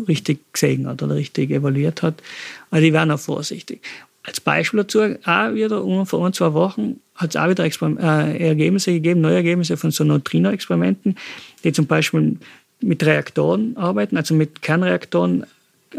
[0.08, 2.22] richtig gesehen hat oder richtig evaluiert hat.
[2.70, 3.80] Also die werden auch vorsichtig.
[4.24, 8.48] Als Beispiel dazu, auch wieder vor ein, zwei Wochen hat es auch wieder Exper äh,
[8.48, 11.16] Ergebnisse gegeben, neue Ergebnisse von so Neutrino-Experimenten,
[11.62, 12.36] die zum Beispiel
[12.80, 15.46] mit Reaktoren arbeiten, also mit Kernreaktoren.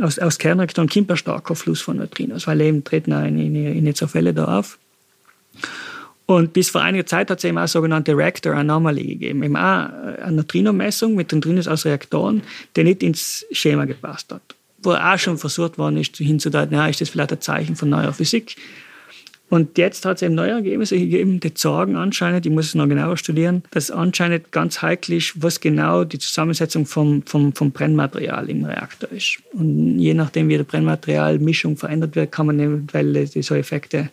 [0.02, 3.56] Aus, aus Kernreaktoren kommt ein starker Fluss von Neutrinos, weil eben treten auch in, in,
[3.56, 4.78] in so Fälle da auf.
[6.28, 9.44] Und bis vor einiger Zeit hat es eben auch sogenannte Reactor Anomaly gegeben.
[9.44, 9.90] Eben auch
[10.22, 12.44] eine Neutrinomessung mit Neutrinos aus Reaktoren,
[12.76, 14.42] die nicht ins Schema gepasst hat.
[14.80, 18.12] Wo auch schon versucht worden ist, hinzudeuten, ja, ist das vielleicht ein Zeichen von neuer
[18.12, 18.58] Physik.
[19.50, 22.90] Und jetzt hat es eben neue Ergebnisse gegeben, die sagen anscheinend, ich muss es noch
[22.90, 28.50] genauer studieren, dass anscheinend ganz heikel ist, was genau die Zusammensetzung vom, vom, vom Brennmaterial
[28.50, 29.38] im Reaktor ist.
[29.54, 34.10] Und je nachdem, wie die Brennmaterialmischung verändert wird, kann man eventuell so Effekte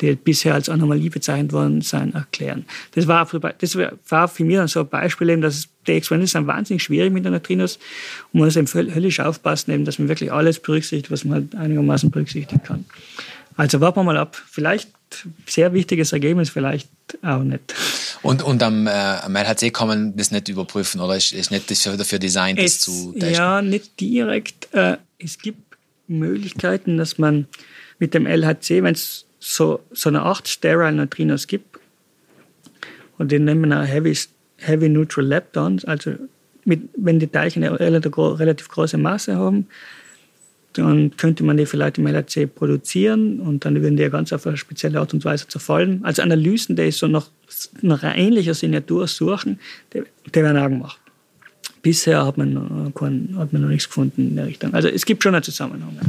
[0.00, 2.66] die bisher als Anomalie bezeichnet worden sind, erklären.
[2.94, 3.26] Das war,
[3.58, 3.78] das
[4.08, 7.24] war für mich dann so ein Beispiel, eben, dass die Experimente sind wahnsinnig schwierig mit
[7.24, 7.76] den Neutrinos
[8.32, 11.54] und man muss eben höllisch aufpassen, eben, dass man wirklich alles berücksichtigt, was man halt
[11.54, 12.84] einigermaßen berücksichtigen kann.
[13.56, 14.36] Also warten wir mal ab.
[14.50, 14.90] Vielleicht
[15.46, 16.88] sehr wichtiges Ergebnis, vielleicht
[17.22, 17.74] auch nicht.
[18.22, 21.70] Und, und am, äh, am LHC kann man das nicht überprüfen oder ist, ist nicht
[21.70, 23.34] dafür designt, das es, zu testen?
[23.34, 24.68] Ja, nicht direkt.
[24.74, 25.60] Äh, es gibt
[26.08, 27.46] Möglichkeiten, dass man
[27.98, 31.78] mit dem LHC, wenn es so, so eine Art Sterile Neutrinos gibt.
[33.16, 34.16] Und die nennen wir Heavy,
[34.56, 36.14] Heavy Neutral Leptons, also
[36.64, 39.68] mit, wenn die Teilchen eine relativ, große Masse haben,
[40.72, 44.56] dann könnte man die vielleicht im LHC produzieren und dann würden die ganz auf eine
[44.56, 46.00] spezielle Art und Weise zerfallen.
[46.02, 47.28] Also Analysen, die so nach,
[47.80, 49.60] nach einer ähnlichen Signatur suchen,
[49.94, 50.02] die,
[50.34, 51.00] die werden auch gemacht.
[51.82, 54.74] Bisher hat man, kein, hat man noch nichts gefunden in der Richtung.
[54.74, 55.96] Also es gibt schon einen Zusammenhang.
[56.02, 56.08] Ja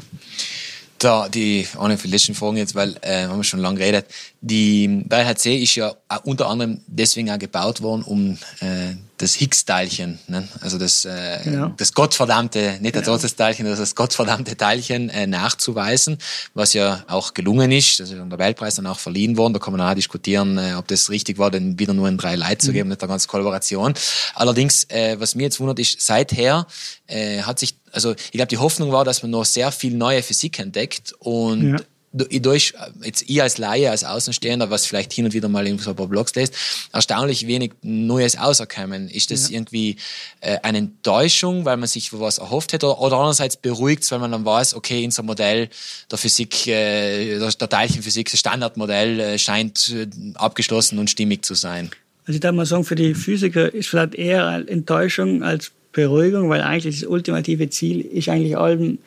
[0.99, 4.07] da die eine für letzten Fragen jetzt, weil äh, haben wir schon lange geredet.
[4.41, 10.47] Die BHC ist ja unter anderem deswegen auch gebaut worden, um äh, das Higgs-Teilchen, ne?
[10.61, 11.73] also das, äh, genau.
[11.77, 13.17] das gottverdammte, nicht genau.
[13.17, 16.19] das Teilchen, das, das gottverdammte Teilchen äh, nachzuweisen,
[16.53, 17.99] was ja auch gelungen ist.
[17.99, 19.53] Das ist der Weltpreis dann auch verliehen worden.
[19.53, 22.35] Da kann man auch diskutieren, äh, ob das richtig war, denn wieder nur in drei
[22.35, 22.73] Leid zu mhm.
[22.73, 23.95] geben, nicht eine ganze Kollaboration.
[24.35, 26.67] Allerdings, äh, was mir jetzt wundert, ist, seither
[27.07, 30.23] äh, hat sich, also ich glaube, die Hoffnung war, dass man noch sehr viel neue
[30.23, 31.77] Physik entdeckt und ja
[32.13, 32.73] durch,
[33.03, 35.95] jetzt ich als Laie, als Außenstehender, was vielleicht hin und wieder mal in so ein
[35.95, 36.55] paar Blogs lest,
[36.93, 39.09] erstaunlich wenig Neues auserkommen.
[39.09, 39.57] Ist das ja.
[39.57, 39.97] irgendwie
[40.41, 44.45] äh, eine Enttäuschung, weil man sich was erhofft hätte, oder andererseits beruhigt, weil man dann
[44.45, 45.69] weiß, okay, unser Modell
[46.09, 51.91] der Physik, äh, der Teilchenphysik, das Standardmodell äh, scheint äh, abgeschlossen und stimmig zu sein?
[52.25, 56.61] Also ich darf mal sagen, für die Physiker ist vielleicht eher Enttäuschung als Beruhigung, weil
[56.61, 58.99] eigentlich das ultimative Ziel ist eigentlich allem,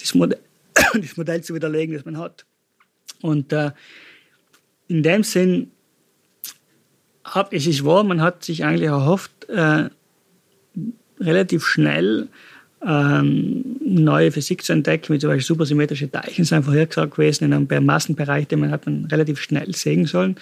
[0.00, 0.38] das Modell,
[0.74, 2.46] das Modell zu widerlegen, das man hat.
[3.20, 3.72] Und äh,
[4.88, 5.70] in dem Sinn,
[7.22, 9.90] hab, es ist wahr, man hat sich eigentlich erhofft, äh,
[11.20, 12.28] relativ schnell
[12.82, 17.84] ähm, neue Physik zu entdecken, wie zum Beispiel supersymmetrische Teilchen sind vorhergesagt gewesen in einem
[17.84, 20.36] Massenbereich, den man hat man relativ schnell sehen sollen.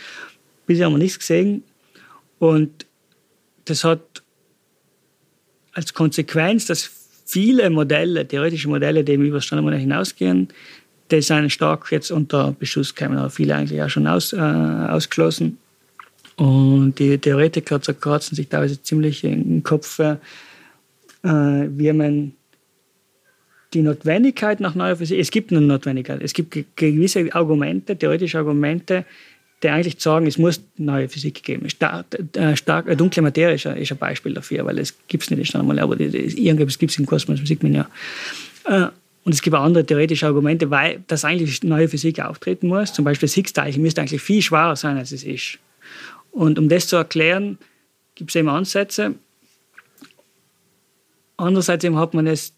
[0.67, 1.65] Bisher haben wir nichts gesehen.
[2.39, 2.87] Und
[3.65, 4.23] das hat
[5.77, 6.91] als Konsequenz, dass
[7.27, 10.49] viele Modelle, theoretische Modelle, die über das Standardmodell hinausgehen,
[11.11, 15.59] die sind stark jetzt unter Beschuss gekommen, aber viele eigentlich auch schon aus, äh, ausgeschlossen.
[16.37, 20.17] Und die Theoretiker zerkratzen sich teilweise ziemlich im Kopf, äh,
[21.23, 22.33] wie man
[23.75, 29.05] die Notwendigkeit nach neuer Physik, es gibt eine Notwendigkeit, es gibt gewisse Argumente, theoretische Argumente,
[29.63, 31.69] die eigentlich sagen, es muss neue Physik geben.
[31.71, 35.25] Stark, äh, stark, äh, dunkle Materie ist ein, ist ein, Beispiel dafür, weil es gibt
[35.25, 37.89] es nicht einmal, aber irgendwas gibt es im Kosmos, sieht man ja.
[38.65, 38.89] Äh,
[39.25, 42.93] und es gibt auch andere theoretische Argumente, weil das eigentlich neue Physik auftreten muss.
[42.93, 45.59] Zum Beispiel das Higgs-Teilchen müsste eigentlich viel schwerer sein, als es ist.
[46.31, 47.59] Und um das zu erklären,
[48.15, 49.15] gibt es eben Ansätze.
[51.37, 52.53] Andererseits eben hat man es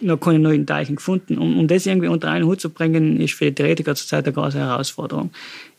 [0.00, 1.38] noch keine neuen Teilchen gefunden.
[1.38, 4.32] Um, um das irgendwie unter einen Hut zu bringen, ist für die Theoretiker zurzeit eine
[4.32, 5.30] große Herausforderung.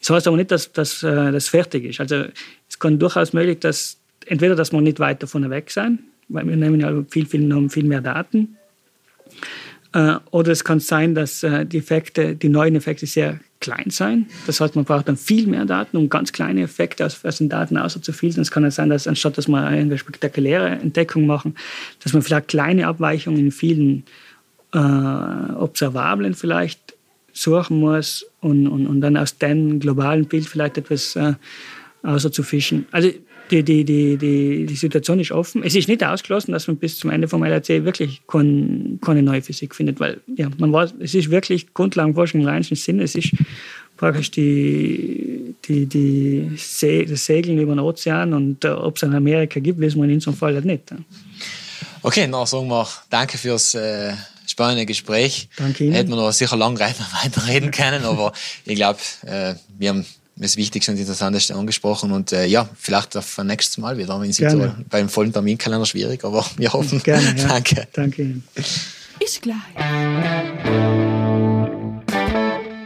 [0.01, 1.99] Das heißt aber nicht, dass, dass äh, das fertig ist.
[1.99, 2.25] Also
[2.69, 6.55] es kann durchaus möglich, dass entweder, dass wir nicht weit davon weg sein, weil wir
[6.55, 8.57] nehmen ja viel, viel, viel mehr Daten,
[9.93, 14.27] äh, oder es kann sein, dass äh, die Effekte, die neuen Effekte sehr klein sein.
[14.47, 17.49] Das heißt, man braucht dann viel mehr Daten, um ganz kleine Effekte aus, aus den
[17.49, 18.41] Daten auszufiltern.
[18.41, 21.55] Es kann sein, dass anstatt dass wir eine spektakuläre Entdeckung machen,
[22.03, 24.03] dass man vielleicht kleine Abweichungen in vielen
[24.73, 26.95] äh, Observablen vielleicht
[27.33, 31.33] suchen muss und, und, und dann aus dem globalen Bild vielleicht etwas äh,
[32.03, 32.85] außer zu fischen.
[32.91, 33.09] Also
[33.51, 35.63] die, die, die, die, die Situation ist offen.
[35.63, 39.41] Es ist nicht ausgeschlossen, dass man bis zum Ende vom LHC wirklich kein, keine neue
[39.41, 43.01] Physik findet, weil ja, man weiß, es ist wirklich Grundlagenforschung im reinsten Sinn.
[43.01, 43.31] Es ist
[43.97, 49.13] praktisch die, die, die See, das Segeln über den Ozean und äh, ob es in
[49.13, 50.83] Amerika gibt, wissen wir in unserem Fall halt nicht.
[52.01, 54.13] Okay, na sagen wir danke fürs äh,
[54.45, 55.49] spannende Gespräch.
[55.57, 55.93] Danke Ihnen.
[55.93, 56.79] Hätten wir noch sicher lang
[57.23, 58.33] weiterreden können, aber
[58.65, 63.37] ich glaube, äh, wir haben das Wichtigste und Interessanteste angesprochen und äh, ja, vielleicht auf
[63.37, 64.75] ein nächstes Mal wieder in Südtirol.
[64.89, 67.01] Beim vollen Terminkalender schwierig, aber wir hoffen.
[67.03, 67.47] Gerne, ja.
[67.47, 67.87] Danke.
[67.93, 68.43] Danke Ihnen.
[69.19, 69.55] Ist gleich.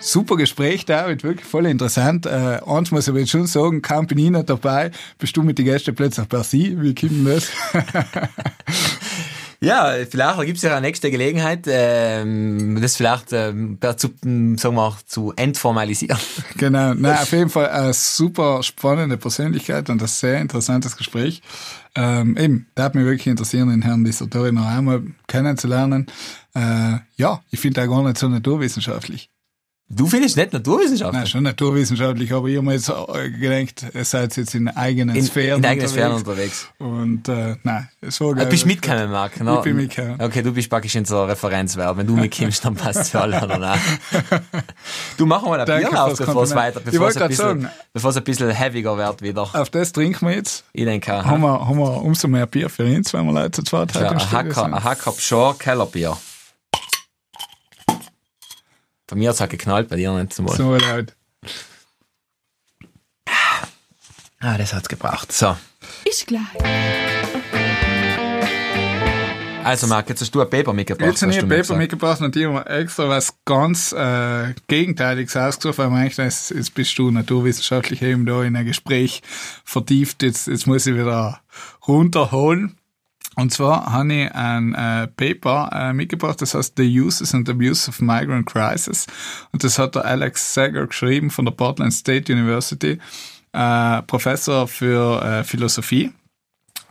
[0.02, 2.26] Super Gespräch, David, wirklich voll interessant.
[2.26, 5.42] Äh, eins muss ich aber jetzt schon sagen, kaum bin ich nicht dabei, bist du
[5.42, 7.48] mit den Gästen plötzlich per Sie, wie kommt das?
[9.60, 14.10] Ja, vielleicht gibt es ja eine nächste Gelegenheit, ähm, das vielleicht ähm, zu,
[14.58, 16.18] sagen wir, zu entformalisieren.
[16.58, 21.42] Genau, na auf jeden Fall eine super spannende Persönlichkeit und ein sehr interessantes Gespräch.
[21.96, 26.08] Ähm, eben, da hat mich wirklich interessieren, den Herrn Dissertori noch einmal kennenzulernen.
[26.54, 29.30] Äh, ja, ich finde er gar nicht so naturwissenschaftlich.
[29.88, 31.20] Du findest nicht Naturwissenschaftler?
[31.20, 35.16] Nein, schon naturwissenschaftlich, aber ich habe mir jetzt äh, gedacht, ihr seid jetzt in eigenen
[35.16, 35.88] in, Sphären in eigenen.
[35.88, 36.68] Sphären unterwegs.
[36.80, 39.40] Und äh, nein, so Du bist mitgekommen, Marc.
[39.42, 39.58] No?
[39.58, 40.20] Ich bin mitgekommen.
[40.20, 41.96] Okay, du bist praktisch in so einer Referenzwert.
[41.98, 43.78] Wenn du mitkommst, dann passt es für alle anderen auch.
[45.18, 47.30] Du, machen mal ein Danke Bier auf, bevor es weiter, Ich bevor es wollte ein
[47.30, 47.70] bisschen, sagen.
[47.94, 49.44] bevor es ein bisschen heaviger wird wieder.
[49.44, 50.66] Auf das trinken wir jetzt.
[50.74, 51.26] Ich denke auch.
[51.26, 54.10] Haben wir, haben wir umso mehr Bier für uns, wenn wir Leute zu zweit Ja,
[54.10, 56.18] ein Hacker, ein Hacker Pschor Kellerbier.
[59.08, 60.56] Bei mir hat es halt geknallt, bei dir nicht zum Wohl.
[60.56, 61.16] So laut.
[64.40, 65.32] Ah, das hat's gebraucht.
[65.32, 65.56] So.
[66.04, 66.42] Ist gleich.
[69.64, 71.10] Also, Marc, jetzt hast du ein Paper mitgebracht.
[71.10, 71.80] Jetzt habe ich hast ein Paper gesagt.
[71.80, 76.52] mitgebracht und die haben wir extra was ganz äh, Gegenteiliges ausgesucht, weil man eigentlich jetzt,
[76.52, 79.24] jetzt bist du naturwissenschaftlich eben da in ein Gespräch
[79.64, 80.22] vertieft.
[80.22, 81.42] Jetzt, jetzt muss ich wieder
[81.88, 82.78] runterholen.
[83.36, 87.90] Und zwar habe ich ein äh, Paper äh, mitgebracht, das heißt The Uses and Abuse
[87.90, 89.08] of Migrant Crisis.
[89.52, 92.98] Und das hat der Alex Sager geschrieben von der Portland State University,
[93.52, 96.12] äh, Professor für äh, Philosophie.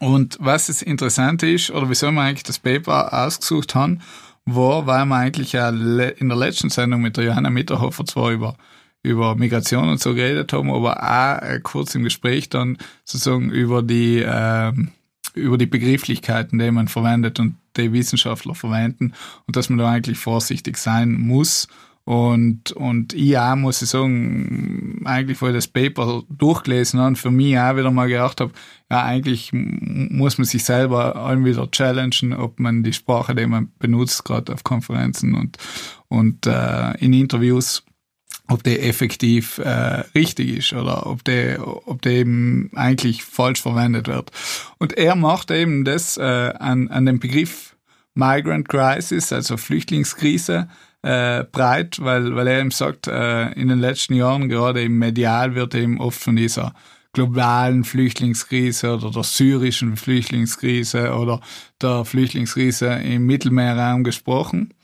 [0.01, 4.01] Und was das Interessante ist, oder wieso wir eigentlich das Paper ausgesucht haben,
[4.45, 8.57] war, weil wir eigentlich in der letzten Sendung mit der Johanna Mitterhofer zwar über,
[9.03, 13.83] über Migration und so geredet haben, aber auch äh, kurz im Gespräch dann sozusagen über
[13.83, 14.91] die, ähm,
[15.35, 19.13] über die Begrifflichkeiten, die man verwendet und die Wissenschaftler verwenden
[19.47, 21.69] und dass man da eigentlich vorsichtig sein muss.
[22.05, 27.31] Und, und ich auch, muss ich sagen, eigentlich, wo ich das Paper durchgelesen habe, für
[27.31, 28.53] mich auch wieder mal gedacht habe,
[28.91, 33.73] ja, eigentlich muss man sich selber allem wieder challengen, ob man die Sprache, die man
[33.79, 35.57] benutzt, gerade auf Konferenzen und,
[36.09, 37.85] und äh, in Interviews,
[38.49, 44.07] ob der effektiv äh, richtig ist oder ob der, ob der eben eigentlich falsch verwendet
[44.07, 44.31] wird.
[44.79, 47.75] Und er macht eben das äh, an, an dem Begriff
[48.15, 50.69] Migrant Crisis, also Flüchtlingskrise,
[51.03, 55.55] äh, breit, weil, weil er eben sagt, äh, in den letzten Jahren, gerade im Medial,
[55.55, 56.75] wird eben oft von dieser
[57.13, 61.41] globalen Flüchtlingskrise oder der syrischen Flüchtlingskrise oder
[61.81, 64.75] der Flüchtlingskrise im Mittelmeerraum gesprochen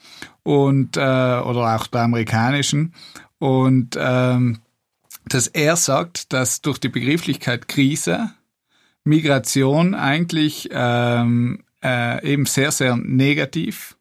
[0.43, 2.95] und äh, oder auch der amerikanischen
[3.41, 4.61] und ähm,
[5.26, 8.30] dass er sagt, dass durch die Begrifflichkeit Krise
[9.03, 13.97] Migration eigentlich ähm, äh, eben sehr, sehr negativ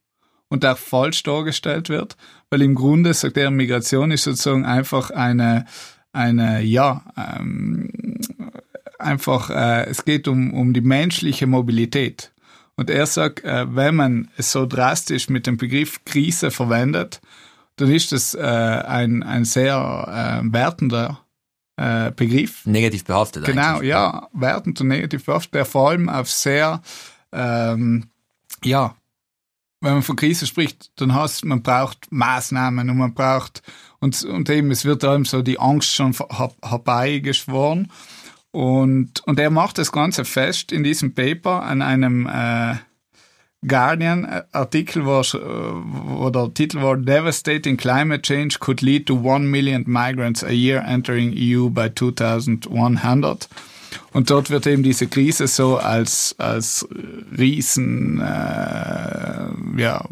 [0.50, 2.18] und auch falsch dargestellt wird,
[2.50, 5.66] weil im Grunde sagt er, Migration ist sozusagen einfach eine,
[6.12, 8.20] eine ja, ähm,
[8.98, 12.34] einfach, äh, es geht um, um die menschliche Mobilität.
[12.76, 17.22] Und er sagt, äh, wenn man es so drastisch mit dem Begriff Krise verwendet,
[17.80, 21.22] dann ist das äh, ein, ein sehr äh, wertender
[21.78, 22.66] äh, Begriff.
[22.66, 23.90] Negativ behaftet Genau, eigentlich.
[23.90, 26.82] ja, wertend und negativ behaftet, der vor allem auf sehr,
[27.32, 28.10] ähm,
[28.64, 28.96] ja,
[29.80, 33.64] wenn man von Krise spricht, dann heißt man braucht Maßnahmen und man braucht,
[34.00, 36.14] und, und eben, es wird einem so die Angst schon
[36.62, 37.90] herbeigeschworen.
[38.52, 42.76] Und, und er macht das Ganze fest in diesem Paper an einem äh,
[43.68, 49.84] Guardian-Artikel, wo, er- wo der Titel war Devastating Climate Change could lead to one million
[49.86, 53.50] migrants a year entering EU by 2100.
[54.14, 56.88] Und dort wird eben diese Krise so als, als
[57.38, 60.06] riesen äh, ja,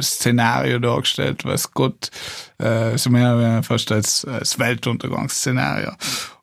[0.00, 2.10] Szenario dargestellt, was Gott
[2.58, 5.92] äh, so mehr fast als, als Weltuntergangsszenario.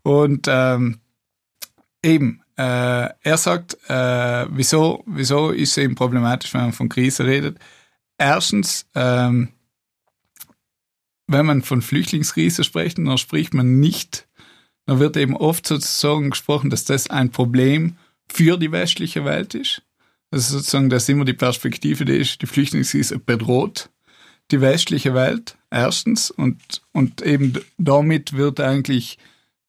[0.03, 0.99] Und ähm,
[2.03, 7.25] eben, äh, er sagt, äh, wieso, wieso ist es eben problematisch, wenn man von Krise
[7.25, 7.57] redet?
[8.19, 9.49] Erstens, ähm,
[11.25, 14.27] wenn man von Flüchtlingskrise spricht, dann spricht man nicht,
[14.85, 17.97] dann wird eben oft sozusagen gesprochen, dass das ein Problem
[18.27, 19.81] für die westliche Welt ist.
[20.29, 23.89] Also sozusagen, dass immer die Perspektive, die ist, die Flüchtlingskrise bedroht
[24.51, 29.17] die westliche Welt, erstens, und, und eben damit wird eigentlich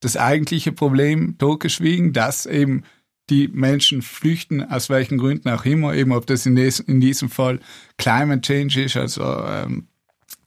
[0.03, 2.83] das eigentliche Problem totgeschwiegen, dass eben
[3.31, 7.31] die Menschen flüchten, aus welchen Gründen auch immer, eben ob das in, des, in diesem
[7.31, 7.61] Fall
[7.97, 9.87] Climate Change ist, also ähm,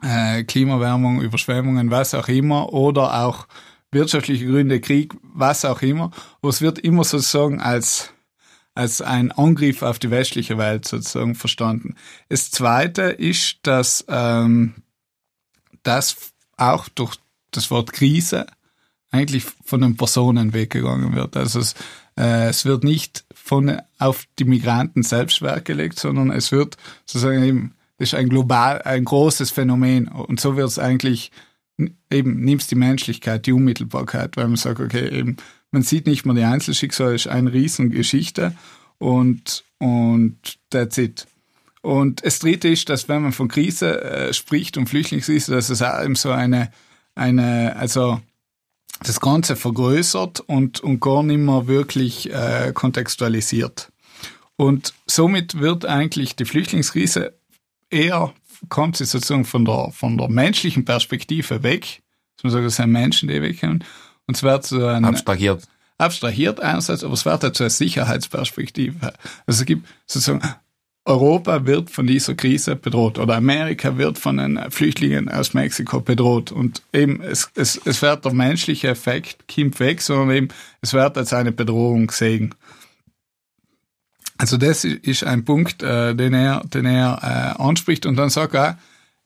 [0.03, 3.47] äh, Klimawärmung, Überschwemmungen, was auch immer, oder auch
[3.91, 6.11] wirtschaftliche Gründe, Krieg, was auch immer.
[6.41, 8.13] Aber es wird immer sozusagen als,
[8.73, 11.95] als ein Angriff auf die westliche Welt sozusagen verstanden.
[12.27, 14.75] Das Zweite ist, dass ähm,
[15.83, 17.15] das auch durch
[17.51, 18.47] das Wort Krise
[19.15, 21.35] eigentlich von den Personen weggegangen wird.
[21.37, 21.75] Also es,
[22.17, 27.43] äh, es wird nicht von auf die Migranten selbst Wert gelegt, sondern es wird sozusagen
[27.43, 31.31] eben, das ist ein global, ein großes Phänomen und so wird es eigentlich
[32.09, 35.37] eben nimmst die Menschlichkeit, die Unmittelbarkeit, weil man sagt, okay, eben
[35.71, 38.55] man sieht nicht mehr die Einzelschicksale, ist eine Riesengeschichte
[38.97, 40.37] und und
[40.69, 41.27] that's it.
[41.81, 45.81] Und das Dritte ist, dass wenn man von Krise äh, spricht und Flüchtlingskrise, dass es
[45.81, 46.71] auch eben so eine
[47.13, 48.21] eine also
[49.03, 53.91] das Ganze vergrößert und, und gar nicht mehr wirklich äh, kontextualisiert.
[54.57, 57.33] Und somit wird eigentlich die Flüchtlingskrise
[57.89, 58.33] eher,
[58.69, 62.01] kommt sie sozusagen von der, von der menschlichen Perspektive weg.
[62.43, 63.83] Man sagt, das sind Menschen, die wegkommen.
[64.27, 65.67] Und es wird so ein, Abstrahiert.
[65.97, 69.13] Abstrahiert einerseits, aber es wird halt so eine Sicherheitsperspektive.
[69.45, 70.41] Also es gibt sozusagen
[71.05, 76.51] Europa wird von dieser Krise bedroht oder Amerika wird von den Flüchtlingen aus Mexiko bedroht.
[76.51, 80.47] Und eben, es, es, es wird der menschliche Effekt kommt weg, sondern eben,
[80.81, 82.55] es wird als eine Bedrohung gesehen.
[84.37, 88.07] Also das ist ein Punkt, äh, den er, den er äh, anspricht.
[88.07, 88.79] Und dann sagt er,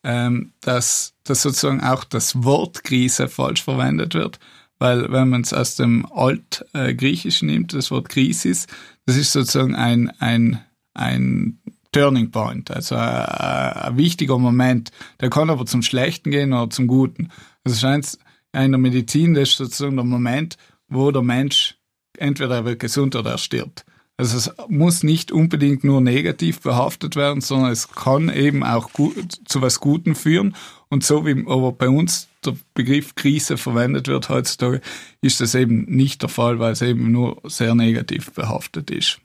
[0.03, 4.37] ähm, dass, dass sozusagen auch das Wort Krise falsch verwendet wird.
[4.79, 8.67] Weil wenn man es aus dem Altgriechischen nimmt, das Wort Krisis,
[9.05, 10.61] das ist sozusagen ein, ein
[10.93, 11.59] ein
[11.91, 14.91] Turning Point, also ein, ein, wichtiger Moment.
[15.21, 17.29] Der kann aber zum Schlechten gehen oder zum Guten.
[17.63, 18.17] Also scheint
[18.53, 21.77] in der Medizin, das ist sozusagen der Moment, wo der Mensch
[22.17, 23.85] entweder er wird gesund oder er stirbt.
[24.17, 29.39] Also es muss nicht unbedingt nur negativ behaftet werden, sondern es kann eben auch gut,
[29.45, 30.57] zu was Guten führen.
[30.89, 34.81] Und so wie aber bei uns der Begriff Krise verwendet wird heutzutage,
[35.21, 39.21] ist das eben nicht der Fall, weil es eben nur sehr negativ behaftet ist.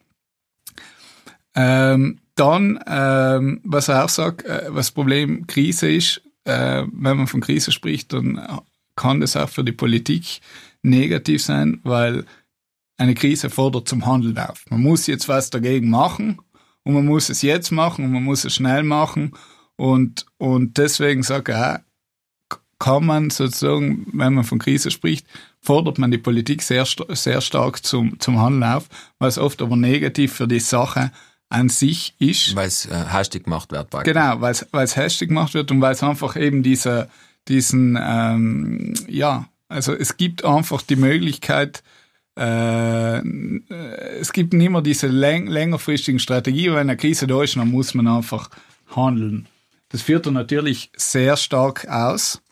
[1.54, 7.26] Ähm, dann, ähm, was er auch sagt, äh, was Problem Krise ist, äh, wenn man
[7.26, 8.60] von Krise spricht, dann
[8.96, 10.40] kann das auch für die Politik
[10.82, 12.24] negativ sein, weil
[12.96, 14.64] eine Krise fordert zum Handeln auf.
[14.70, 16.38] Man muss jetzt was dagegen machen
[16.82, 19.32] und man muss es jetzt machen und man muss es schnell machen
[19.76, 21.84] und, und deswegen sagt er,
[22.78, 25.26] kann man sozusagen, wenn man von Krise spricht,
[25.60, 28.88] fordert man die Politik sehr, sehr stark zum, zum Handeln auf,
[29.18, 31.10] was oft aber negativ für die Sache
[31.54, 32.56] an sich ist.
[32.56, 33.88] Weil es äh, hastig gemacht wird.
[33.88, 34.12] Praktisch.
[34.12, 34.52] Genau, weil
[34.84, 37.08] es hastig gemacht wird und weil es einfach eben dieser,
[37.48, 41.82] diesen, ähm, ja, also es gibt einfach die Möglichkeit,
[42.36, 43.18] äh,
[44.18, 47.94] es gibt nicht mehr diese läng längerfristigen Strategien, wenn eine Krise da ist, dann muss
[47.94, 48.50] man einfach
[48.94, 49.46] handeln.
[49.90, 52.42] Das führt dann natürlich sehr stark aus.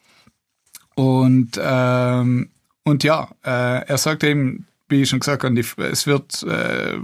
[0.95, 2.51] Und, ähm,
[2.85, 6.99] und ja, äh, er sagt eben, wie ich schon gesagt habe, es wird äh,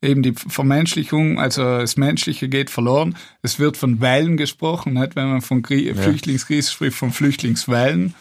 [0.00, 3.16] eben die Vermenschlichung, also das Menschliche geht verloren.
[3.42, 5.16] Es wird von Wellen gesprochen, nicht?
[5.16, 5.94] wenn man von Krie ja.
[5.94, 8.14] Flüchtlingskrise spricht, von Flüchtlingswellen.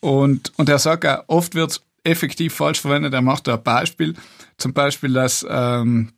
[0.00, 3.12] Und, und er sagt auch, oft wird es effektiv falsch verwendet.
[3.12, 4.14] Er macht da ein Beispiel,
[4.56, 6.12] zum Beispiel, dass ähm,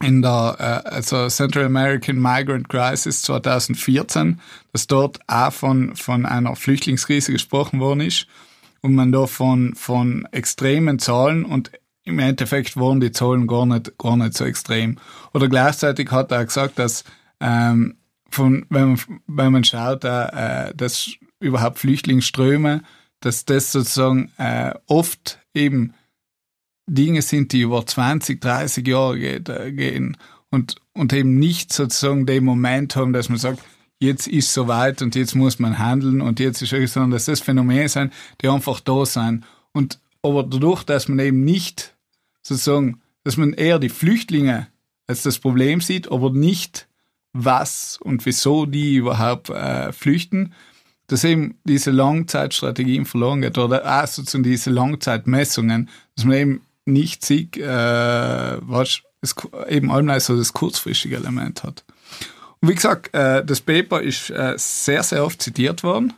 [0.00, 4.40] in der äh, also Central American Migrant Crisis 2014,
[4.72, 8.26] dass dort auch von, von einer Flüchtlingskrise gesprochen worden ist
[8.82, 11.72] und man da von, von extremen Zahlen und
[12.04, 14.98] im Endeffekt waren die Zahlen gar nicht, gar nicht so extrem.
[15.32, 17.04] Oder gleichzeitig hat er gesagt, dass
[17.40, 17.96] ähm,
[18.28, 22.82] von, wenn, man, wenn man schaut, äh, dass überhaupt Flüchtlingsströme,
[23.20, 25.94] dass das sozusagen äh, oft eben
[26.86, 30.16] Dinge sind, die über 20, 30 Jahre geht, äh, gehen
[30.50, 33.60] und, und eben nicht sozusagen den Moment haben, dass man sagt,
[33.98, 37.40] jetzt ist soweit und jetzt muss man handeln und jetzt ist es, sondern dass das
[37.40, 39.44] Phänomene sind, die einfach da sind.
[39.72, 41.93] Und aber dadurch, dass man eben nicht
[42.46, 44.68] sozusagen, dass man eher die Flüchtlinge
[45.06, 46.86] als das Problem sieht, aber nicht
[47.32, 50.54] was und wieso die überhaupt äh, flüchten,
[51.08, 57.24] dass eben diese Langzeitstrategien verloren geht oder auch sozusagen diese Langzeitmessungen, dass man eben nicht
[57.24, 59.34] sieht, äh, was es
[59.68, 61.84] eben allem so das kurzfristige Element hat.
[62.60, 66.12] Und wie gesagt, äh, das Paper ist äh, sehr, sehr oft zitiert worden.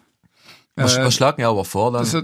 [0.77, 2.03] Was, was schlag mir aber vor dann?
[2.03, 2.23] Das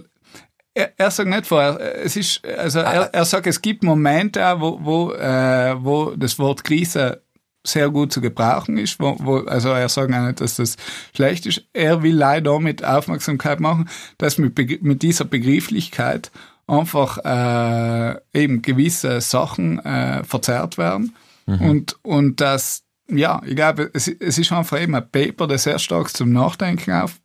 [0.74, 4.78] er, er sagt nicht vorher, es ist, also er, er sagt, es gibt Momente, wo,
[4.82, 7.22] wo, äh, wo das Wort Krise
[7.64, 10.76] sehr gut zu gebrauchen ist, wo, wo, also er sagt auch nicht, dass das
[11.14, 11.62] schlecht ist.
[11.72, 16.32] Er will leider damit Aufmerksamkeit machen, dass mit, mit dieser Begrifflichkeit
[16.66, 21.14] einfach äh, eben gewisse Sachen äh, verzerrt werden
[21.46, 21.60] mhm.
[21.60, 25.78] und, und dass, ja, ich glaube, es, es ist einfach eben ein Paper, das sehr
[25.78, 27.20] stark zum Nachdenken auf,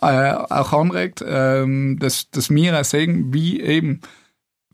[0.00, 4.00] äh, auch anregt, ähm, dass, dass wir auch sehen, wie eben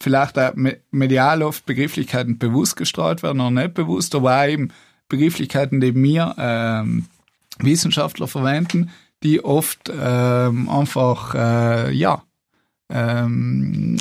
[0.01, 0.53] vielleicht auch
[0.91, 4.73] medial oft Begrifflichkeiten bewusst gestrahlt werden oder nicht bewusst, aber auch eben
[5.09, 7.07] Begrifflichkeiten, die wir ähm,
[7.59, 8.91] Wissenschaftler verwenden,
[9.23, 12.23] die oft ähm, einfach, äh, ja,
[12.91, 13.95] ähm,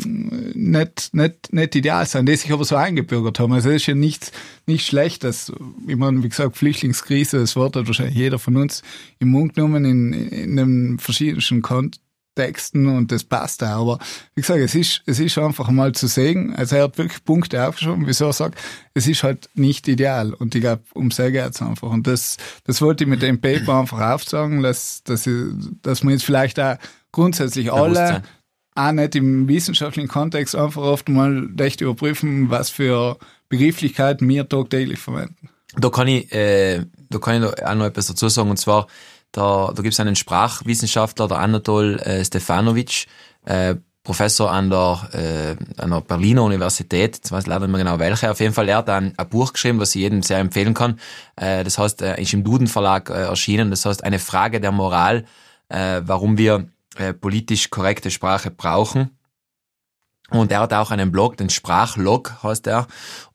[0.56, 3.54] nicht, nicht, nicht ideal sein, die sich aber so eingebürgert haben.
[3.54, 4.32] Also es ist ja nicht,
[4.66, 5.52] nicht schlecht, dass,
[5.88, 8.82] ich meine, wie gesagt, Flüchtlingskrise, das Wort hat wahrscheinlich jeder von uns
[9.20, 13.82] im Mund genommen in, in einem verschiedenen Kontexten und das passt auch.
[13.82, 14.00] Aber
[14.34, 17.68] wie gesagt, es ist, es ist einfach mal zu sehen, also er hat wirklich Punkte
[17.68, 18.60] aufgeschoben, wieso er sagt,
[18.94, 20.34] es ist halt nicht ideal.
[20.34, 21.90] Und ich glaube, um sehr geht's einfach.
[21.90, 25.36] Und das, das wollte ich mit dem Paper einfach aufsagen, dass, dass, ich,
[25.84, 26.78] dass man jetzt vielleicht auch
[27.12, 28.24] grundsätzlich alle
[28.80, 33.18] auch nicht im wissenschaftlichen Kontext einfach oft mal echt überprüfen, was für
[33.50, 35.50] Begrifflichkeiten wir tagtäglich verwenden.
[35.76, 38.88] Da kann ich, äh, da kann ich auch noch etwas dazu sagen, und zwar,
[39.32, 43.06] da, da gibt es einen Sprachwissenschaftler, der Anatol äh, Stefanovic,
[43.46, 47.84] äh, Professor an der, äh, an der Berliner Universität, jetzt weiß ich leider nicht mehr
[47.84, 50.40] genau welche, auf jeden Fall, er hat ein, ein Buch geschrieben, was ich jedem sehr
[50.40, 51.00] empfehlen kann,
[51.36, 54.72] äh, das heißt, äh, ist im Duden Verlag äh, erschienen, das heißt, eine Frage der
[54.72, 55.26] Moral,
[55.68, 59.19] äh, warum wir äh, politisch korrekte Sprache brauchen.
[60.32, 62.88] Und er hat auch einen Blog, den Sprachlog heißt er.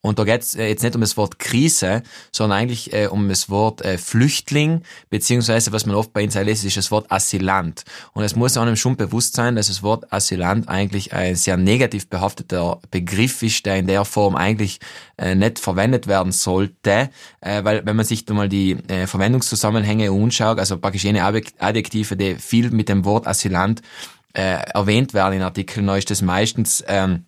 [0.05, 3.27] Und da geht es äh, jetzt nicht um das Wort Krise, sondern eigentlich äh, um
[3.29, 7.85] das Wort äh, Flüchtling, beziehungsweise was man oft bei uns lässt, ist das Wort Asylant.
[8.13, 12.09] Und es muss einem schon bewusst sein, dass das Wort Asylant eigentlich ein sehr negativ
[12.09, 14.79] behafteter Begriff ist, der in der Form eigentlich
[15.17, 17.09] äh, nicht verwendet werden sollte,
[17.41, 22.35] äh, weil wenn man sich mal die äh, Verwendungszusammenhänge anschaut, also praktisch jene Adjektive, die
[22.35, 23.81] viel mit dem Wort Asylant
[24.35, 27.25] äh, erwähnt werden in Artikeln, ist das meistens ähm,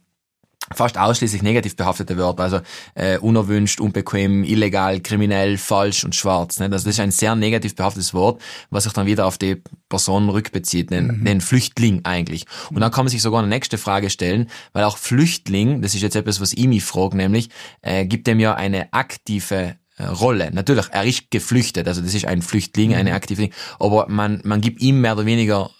[0.74, 2.60] fast ausschließlich negativ behaftete Wörter, also
[2.94, 6.58] äh, unerwünscht, unbequem, illegal, kriminell, falsch und schwarz.
[6.58, 6.66] Ne?
[6.66, 8.40] Also das ist ein sehr negativ behaftetes Wort,
[8.70, 11.24] was sich dann wieder auf die Person rückbezieht, den, mhm.
[11.24, 12.46] den Flüchtling eigentlich.
[12.70, 16.02] Und dann kann man sich sogar eine nächste Frage stellen, weil auch Flüchtling, das ist
[16.02, 17.48] jetzt etwas, was ich mich frage, nämlich,
[17.82, 20.50] äh, gibt dem ja eine aktive äh, Rolle.
[20.52, 23.16] Natürlich, er ist geflüchtet, also das ist ein Flüchtling, eine mhm.
[23.16, 25.70] aktive, aber man, man gibt ihm mehr oder weniger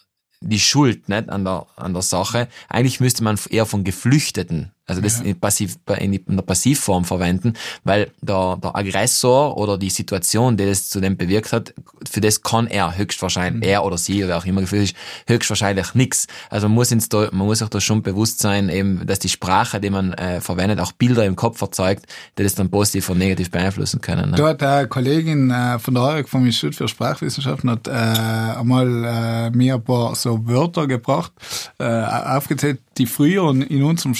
[0.46, 2.48] die Schuld nicht an der, an der Sache.
[2.68, 5.24] Eigentlich müsste man eher von Geflüchteten also das ja.
[5.24, 10.88] in, Passiv, in, der Passivform verwenden, weil der, der Aggressor oder die Situation, die das
[10.88, 11.74] zu dem bewirkt hat,
[12.08, 13.68] für das kann er höchstwahrscheinlich, mhm.
[13.68, 16.28] er oder sie, oder auch immer gefühlt ist, höchstwahrscheinlich nichts.
[16.50, 19.28] Also man muss, ins, da, man muss auch da schon bewusst sein, eben, dass die
[19.28, 22.06] Sprache, die man äh, verwendet, auch Bilder im Kopf erzeugt,
[22.38, 24.30] die das dann positiv und negativ beeinflussen können.
[24.30, 24.36] Ne?
[24.36, 29.04] Da hat eine Kollegin äh, von der EUREG vom Institut für Sprachwissenschaften hat äh, einmal
[29.04, 31.32] äh, mir ein paar so Wörter gebracht,
[31.78, 34.14] äh, aufgezählt, die früher in unserem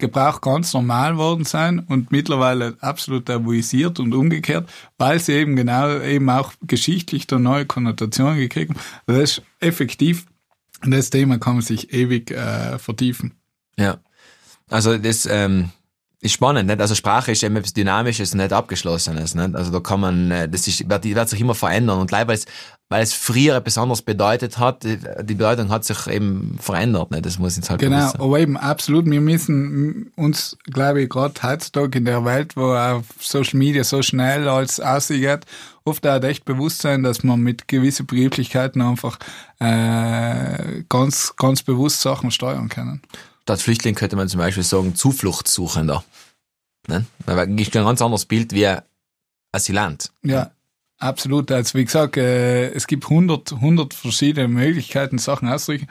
[0.00, 6.00] Sprachgebrauch ganz normal worden sein und mittlerweile absolut tabuisiert und umgekehrt, weil sie eben genau
[6.00, 8.80] eben auch geschichtlich da neue Konnotationen gekriegt haben.
[9.06, 10.26] Das ist effektiv.
[10.82, 13.34] Das Thema kann man sich ewig äh, vertiefen.
[13.76, 13.98] Ja.
[14.70, 15.70] Also das ähm,
[16.22, 16.80] ist spannend, nicht?
[16.80, 19.54] Also Sprache ist eben etwas Dynamisches, nicht Abgeschlossenes, nicht?
[19.54, 22.34] Also da kann man, äh, das ist, wird, wird sich immer verändern und gleich, weil
[22.34, 22.44] es,
[22.90, 27.24] weil es früher etwas anderes bedeutet hat, die Bedeutung hat sich eben verändert, nicht?
[27.24, 31.96] Das muss jetzt halt Genau, aber eben absolut, wir müssen uns, glaube ich, gerade heutzutage
[31.96, 35.46] in der Welt, wo auch Social Media so schnell als aussieht,
[35.84, 39.18] oft auch echt bewusst sein, dass man mit gewissen Begrifflichkeiten einfach
[39.58, 43.00] äh, ganz, ganz bewusst Sachen steuern können
[43.50, 46.04] statt Flüchtling könnte man zum Beispiel sagen Zufluchtssuchender.
[46.86, 47.04] Ne?
[47.26, 48.68] Das ist ein ganz anderes Bild wie
[49.50, 50.12] Asylant.
[50.22, 50.52] Ja,
[50.98, 51.50] absolut.
[51.50, 55.88] Also wie gesagt, äh, es gibt 100, 100 verschiedene Möglichkeiten, Sachen auszudrücken.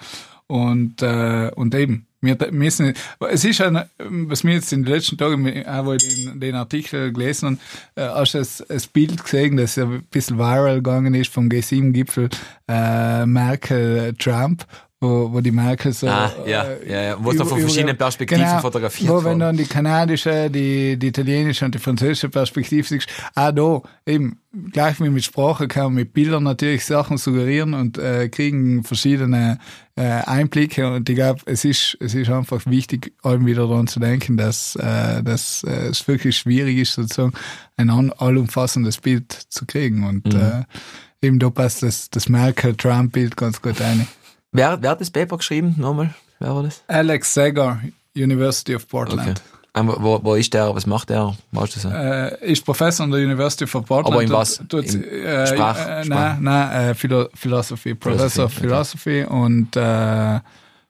[0.48, 2.94] Und, äh, und eben, wir müssen,
[3.30, 6.56] es ist ein, was mir jetzt in den letzten Tagen, auch wo ich den, den
[6.56, 7.60] Artikel gelesen
[7.96, 12.30] habe, äh, hast du das, Bild gesehen, das ein bisschen viral gegangen ist vom G7-Gipfel
[12.70, 14.66] äh, Merkel-Trump,
[15.02, 16.08] wo, wo die Merkel so.
[16.08, 17.18] Ah, ja, äh, ja, ja.
[17.20, 21.08] Wo es dann von verschiedenen Perspektiven genau, fotografiert Wo, wenn dann die kanadische, die, die
[21.08, 24.40] italienische und die französische Perspektive siehst, ah, da, eben,
[24.74, 29.60] gleich wie mit Sprache kann man mit Bildern natürlich Sachen suggerieren und äh, kriegen verschiedene
[29.96, 34.02] äh, Einblicke und ich glaube, es ist, es ist einfach wichtig, allem wieder daran zu
[34.02, 37.34] denken, dass, äh, dass äh, es wirklich schwierig ist, sozusagen
[37.78, 40.40] ein allumfassendes Bild zu kriegen und mhm.
[40.42, 44.06] äh, eben da passt das, das Merkel-Trump-Bild ganz gut ein.
[44.52, 45.76] Wer, wer hat das Paper geschrieben?
[45.78, 46.84] Nochmal, wer war das?
[46.88, 47.80] Alex Sager,
[48.16, 49.22] University of Portland.
[49.22, 49.34] Okay.
[49.76, 50.74] Ähm, Wo, wo ist der?
[50.74, 51.36] Was macht der?
[51.52, 51.90] Weißt du so?
[51.90, 54.08] Äh, ist Professor an der University of Portland.
[54.08, 54.58] Aber in was?
[54.58, 57.94] Tut, tut, Im äh, Sprach- äh, Nein, nein, äh, Philo Philosophy.
[57.94, 59.26] Professor of Philosophy, okay.
[59.26, 60.40] Philosophy und äh,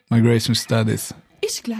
[0.09, 1.13] Migration Studies.
[1.41, 1.79] Ist klar.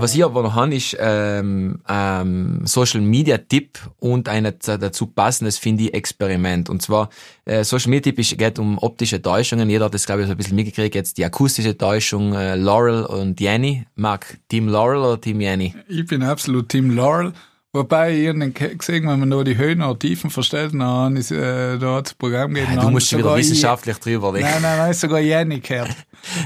[0.00, 5.58] Was ich aber noch habe, ist ähm, ähm, Social Media Tipp und ein dazu passendes,
[5.58, 6.70] finde ich, Experiment.
[6.70, 7.10] Und zwar,
[7.44, 9.68] äh, Social Media Tipp geht um optische Täuschungen.
[9.68, 10.94] Jeder hat das, glaube ich, so ein bisschen mitgekriegt.
[10.94, 13.86] Jetzt die akustische Täuschung äh, Laurel und Yanni.
[13.96, 15.74] Mark, Team Laurel oder Team Yanni?
[15.88, 17.32] Ich bin absolut Team Laurel.
[17.74, 21.76] Wobei ich ge- gesehen, wenn man da die Höhen oder Tiefen verstellt, dann ist äh,
[21.76, 22.74] da das Programm geben.
[22.80, 24.48] du musst schon wieder wissenschaftlich drüber denken.
[24.50, 25.90] Nein, nein, nein, sogar Jenny gehört.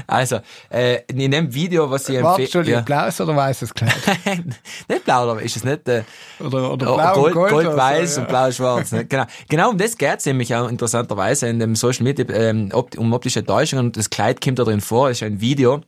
[0.05, 2.43] Also, äh, in dem Video, was ich Warte, empfehle...
[2.45, 3.95] Entschuldigung, blaues oder weißes Kleid?
[4.87, 5.87] nicht blau, aber ist es nicht...
[5.89, 6.03] Äh,
[6.39, 8.91] Oder, oder Oh, blau Gold, und Gold, Gold, weiß so, und blau schwarz.
[8.91, 9.05] Ne?
[9.05, 9.25] Genau.
[9.49, 13.87] genau um das geht's nämlich auch interessanterweise in dem Social Media, ähm, um optische Täuschungen
[13.87, 15.81] und das Kleid kommt da drin vor, das ist ein Video,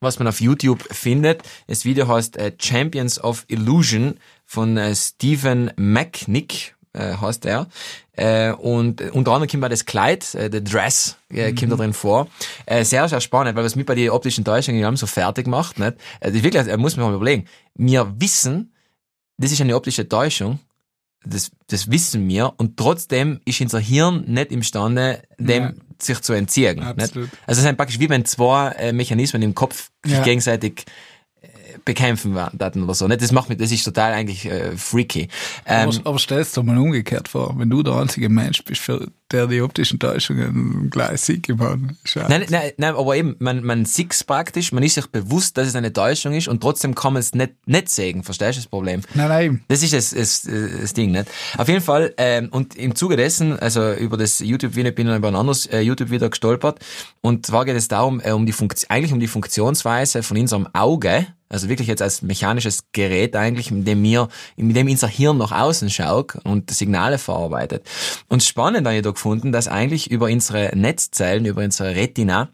[0.00, 1.42] was man auf YouTube findet.
[1.66, 4.14] Das Video heißt äh, Champions of Illusion
[4.46, 7.68] von äh, Stephen Macknick, äh, heißt er.
[8.12, 11.76] Äh, und äh, unter anderem kommt auch das Kleid, äh, der Dress, äh, kommt da
[11.76, 12.28] drin vor.
[12.66, 15.78] Äh, sehr, sehr spannend, weil was mich bei den optischen Täuschungen haben so fertig macht,
[15.78, 15.96] nicht?
[16.20, 17.46] Äh, das wirklich, äh, muss man mal überlegen.
[17.74, 18.72] Wir wissen,
[19.36, 20.58] das ist eine optische Täuschung.
[21.24, 22.54] Das, das wissen wir.
[22.56, 25.72] Und trotzdem ist unser Hirn nicht imstande, dem Ja.
[26.02, 26.76] Sich zu entziehen.
[26.76, 26.86] Nicht?
[27.02, 27.28] Absolut.
[27.46, 30.22] Also es ist praktisch wie wenn zwei äh, Mechanismen im Kopf sich Ja.
[30.22, 30.84] gegenseitig
[31.84, 33.06] bekämpfen werden oder so.
[33.06, 33.22] Nicht?
[33.22, 35.28] Das macht mich, das ist total eigentlich äh, freaky.
[35.66, 38.80] Ähm, aber, aber stellst du dir mal umgekehrt vor, wenn du der einzige Mensch bist,
[38.80, 41.96] für der die optischen Täuschungen gleich Sieg geworden.
[42.14, 45.76] Nein, nein, nein, aber eben, man, man sieht's praktisch, man ist sich bewusst, dass es
[45.76, 48.24] eine Täuschung ist und trotzdem kann man es nicht, nicht sehen.
[48.24, 49.02] Verstehst du das Problem?
[49.14, 49.64] nein, nein.
[49.68, 51.26] Das ist das, das, das Ding, nicht?
[51.56, 55.28] Auf jeden Fall, ähm, und im Zuge dessen, also über das YouTube-Video bin ich über
[55.28, 56.80] ein anderes äh, YouTube-Video gestolpert.
[57.20, 60.66] Und zwar geht es darum, äh, um die Funktion, eigentlich um die Funktionsweise von unserem
[60.72, 65.36] Auge, also wirklich jetzt als mechanisches Gerät eigentlich, mit dem wir, mit dem unser Hirn
[65.36, 67.86] nach außen schaut und Signale verarbeitet.
[68.28, 72.50] Und spannend habe ich da gefunden, dass eigentlich über unsere Netzzellen, über unsere Retina,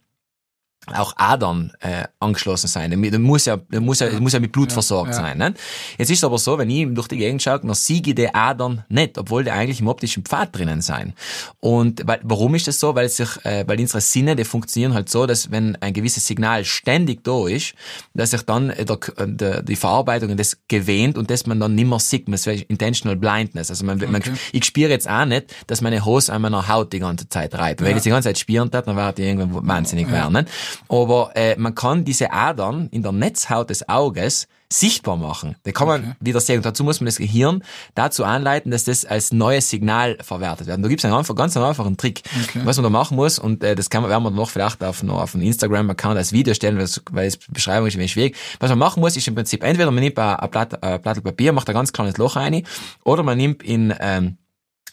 [0.94, 2.90] auch Adern äh, angeschlossen sein.
[2.90, 5.16] Der muss ja, der muss ja, der muss ja mit Blut versorgt ja.
[5.16, 5.38] sein.
[5.38, 5.54] Ne?
[5.98, 8.34] Jetzt ist es aber so, wenn ich durch die Gegend schaue, dann sehe ich die
[8.34, 11.14] Adern nicht, obwohl die eigentlich im optischen Pfad drinnen sein.
[11.60, 12.94] Und weil, warum ist das so?
[12.94, 16.64] Weil sich, äh, weil unsere Sinne, die funktionieren halt so, dass wenn ein gewisses Signal
[16.64, 17.74] ständig da ist,
[18.14, 21.98] dass sich dann äh, der, der, die Verarbeitung das gewähnt und dass man dann nimmer
[21.98, 22.26] sieht.
[22.28, 23.70] Das wäre intentional blindness.
[23.70, 24.22] Also man, man,
[24.52, 27.80] ich spüre jetzt auch nicht, dass meine Hose an meiner Haut die ganze Zeit reibt.
[27.80, 30.32] Wenn ich jetzt die ganze Zeit spüren tat, dann wäre die irgendwann wahnsinnig werden.
[30.32, 30.46] Ne?
[30.88, 35.56] Aber äh, man kann diese Adern in der Netzhaut des Auges sichtbar machen.
[35.62, 36.56] Da kann man wieder sehen.
[36.56, 37.62] Und dazu muss man das Gehirn
[37.94, 40.76] dazu anleiten, dass das als neues Signal verwertet wird.
[40.76, 42.22] Und da gibt es einen einfach, ganz einfachen Trick,
[42.64, 43.38] was man da machen muss.
[43.38, 46.32] Und äh, das kann man, werden wir noch vielleicht auf, noch auf einen Instagram-Account als
[46.32, 48.36] Video stellen, weil es, weil es Beschreibung ist ein wenig schwierig.
[48.58, 51.22] Was man machen muss, ist im Prinzip entweder man nimmt ein, ein Blatt, ein Blatt
[51.22, 52.62] Papier, macht ein ganz kleines Loch rein,
[53.04, 54.36] oder man nimmt in ähm,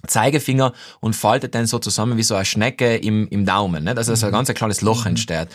[0.08, 3.96] Zeigefinger und faltet dann so zusammen wie so eine Schnecke im, im Daumen, ne?
[3.96, 5.48] dass also ein ganz ein kleines Loch entsteht.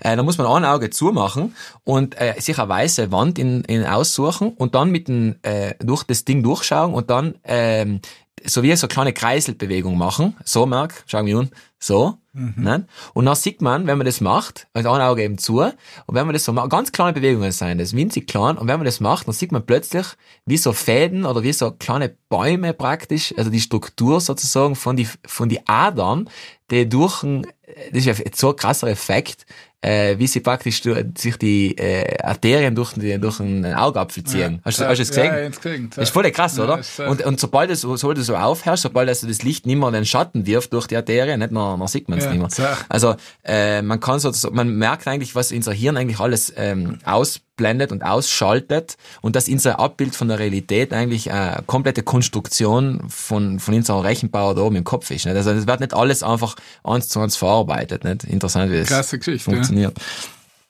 [0.00, 3.84] Äh, da muss man ein Auge zumachen und äh, sich eine weiße Wand in, in
[3.86, 8.00] aussuchen und dann mit dem, äh, durch das Ding durchschauen und dann ähm,
[8.44, 10.36] so wie so eine kleine Kreiselbewegung machen.
[10.44, 11.50] So, Marc, schau mich an.
[11.84, 12.16] So.
[12.32, 12.86] Ne?
[13.12, 15.74] Und dann sieht man, wenn man das macht, also ein Auge eben zu, und
[16.08, 18.78] wenn man das so macht, ganz kleine Bewegungen sein, das ist winzig klein, und wenn
[18.78, 20.06] man das macht, dann sieht man plötzlich,
[20.46, 25.06] wie so Fäden oder wie so kleine Bäume praktisch, also die Struktur sozusagen von die,
[25.26, 26.30] von die Adern,
[26.70, 27.46] die durch ein,
[27.92, 29.46] das ist ja so ein krasser Effekt,
[29.84, 30.82] äh, wie sie praktisch
[31.16, 34.60] sich die äh, Arterien durch, die, durch einen Augapfel ziehen.
[34.64, 35.26] hast, du, hast du das gesehen?
[35.26, 35.90] Ja, jetzt gesehen.
[35.94, 36.80] Das ist voll krass, Ja, oder?
[36.98, 39.90] äh, und, und sobald es, sobald du so aufhörst, sobald also das Licht nicht mehr
[39.90, 42.50] den Schatten wirft durch die Arterie, nicht mehr, dann sieht man es Ja, nicht mehr.
[42.50, 42.62] so.
[42.88, 47.92] Also äh, man kann so, man merkt eigentlich, was unser Hirn eigentlich alles ähm, ausblendet
[47.92, 53.74] und ausschaltet und dass unser Abbild von der Realität eigentlich eine komplette Konstruktion von, von
[53.74, 55.26] unserem Rechenbauer da oben im Kopf ist.
[55.26, 55.36] Nicht?
[55.36, 58.04] Also es wird nicht alles einfach eins zu eins verarbeitet.
[58.04, 58.24] Nicht?
[58.24, 59.56] Interessant, wie das Krasse Geschichte, ja.
[59.74, 59.98] Funktioniert.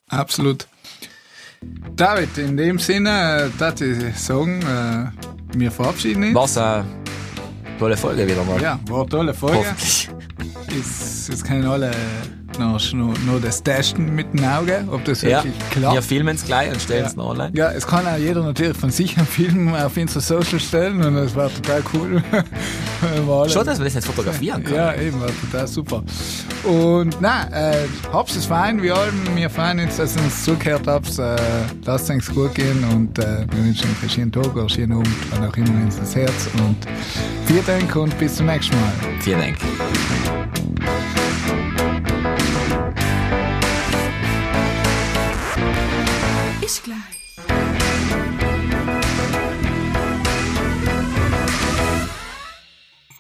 [0.09, 0.67] Absolut.
[1.97, 6.35] David, in dem Sinne, äh, darf ich sagen, äh, wir verabschieden uns.
[6.35, 6.85] War's eine
[7.79, 8.61] tolle Folge wieder mal.
[8.61, 9.59] Ja, war eine tolle Folge.
[9.59, 10.11] Hoffentlich.
[10.71, 11.91] Jetzt, jetzt können alle
[12.59, 15.95] noch, noch, noch das testen mit dem Auge, ob das Ja, wirklich klappt.
[15.95, 17.53] wir filmen es gleich und stellen es noch online.
[17.55, 21.15] Ja, es kann auch jeder natürlich von sich einen Film auf unsere Social stellen und
[21.15, 22.23] das war total cool.
[23.03, 24.75] Wir Schon, dass man das jetzt fotografieren kann.
[24.75, 26.03] Ja, eben, war total super.
[26.65, 30.87] Und nein, äh, hab's es fein, wir allem, wir freuen uns, dass ihr uns zugehört
[30.87, 31.19] habt.
[31.19, 31.37] Äh,
[31.85, 35.09] lasst es gut gehen und äh, wir wünschen euch einen schönen Tag, einen schönen Abend,
[35.31, 36.77] wann auch immer ins Herz und
[37.47, 38.93] vielen Dank und bis zum nächsten Mal.
[39.21, 40.44] Vielen Dank.
[46.65, 46.97] Ist gleich.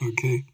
[0.00, 0.46] Okay.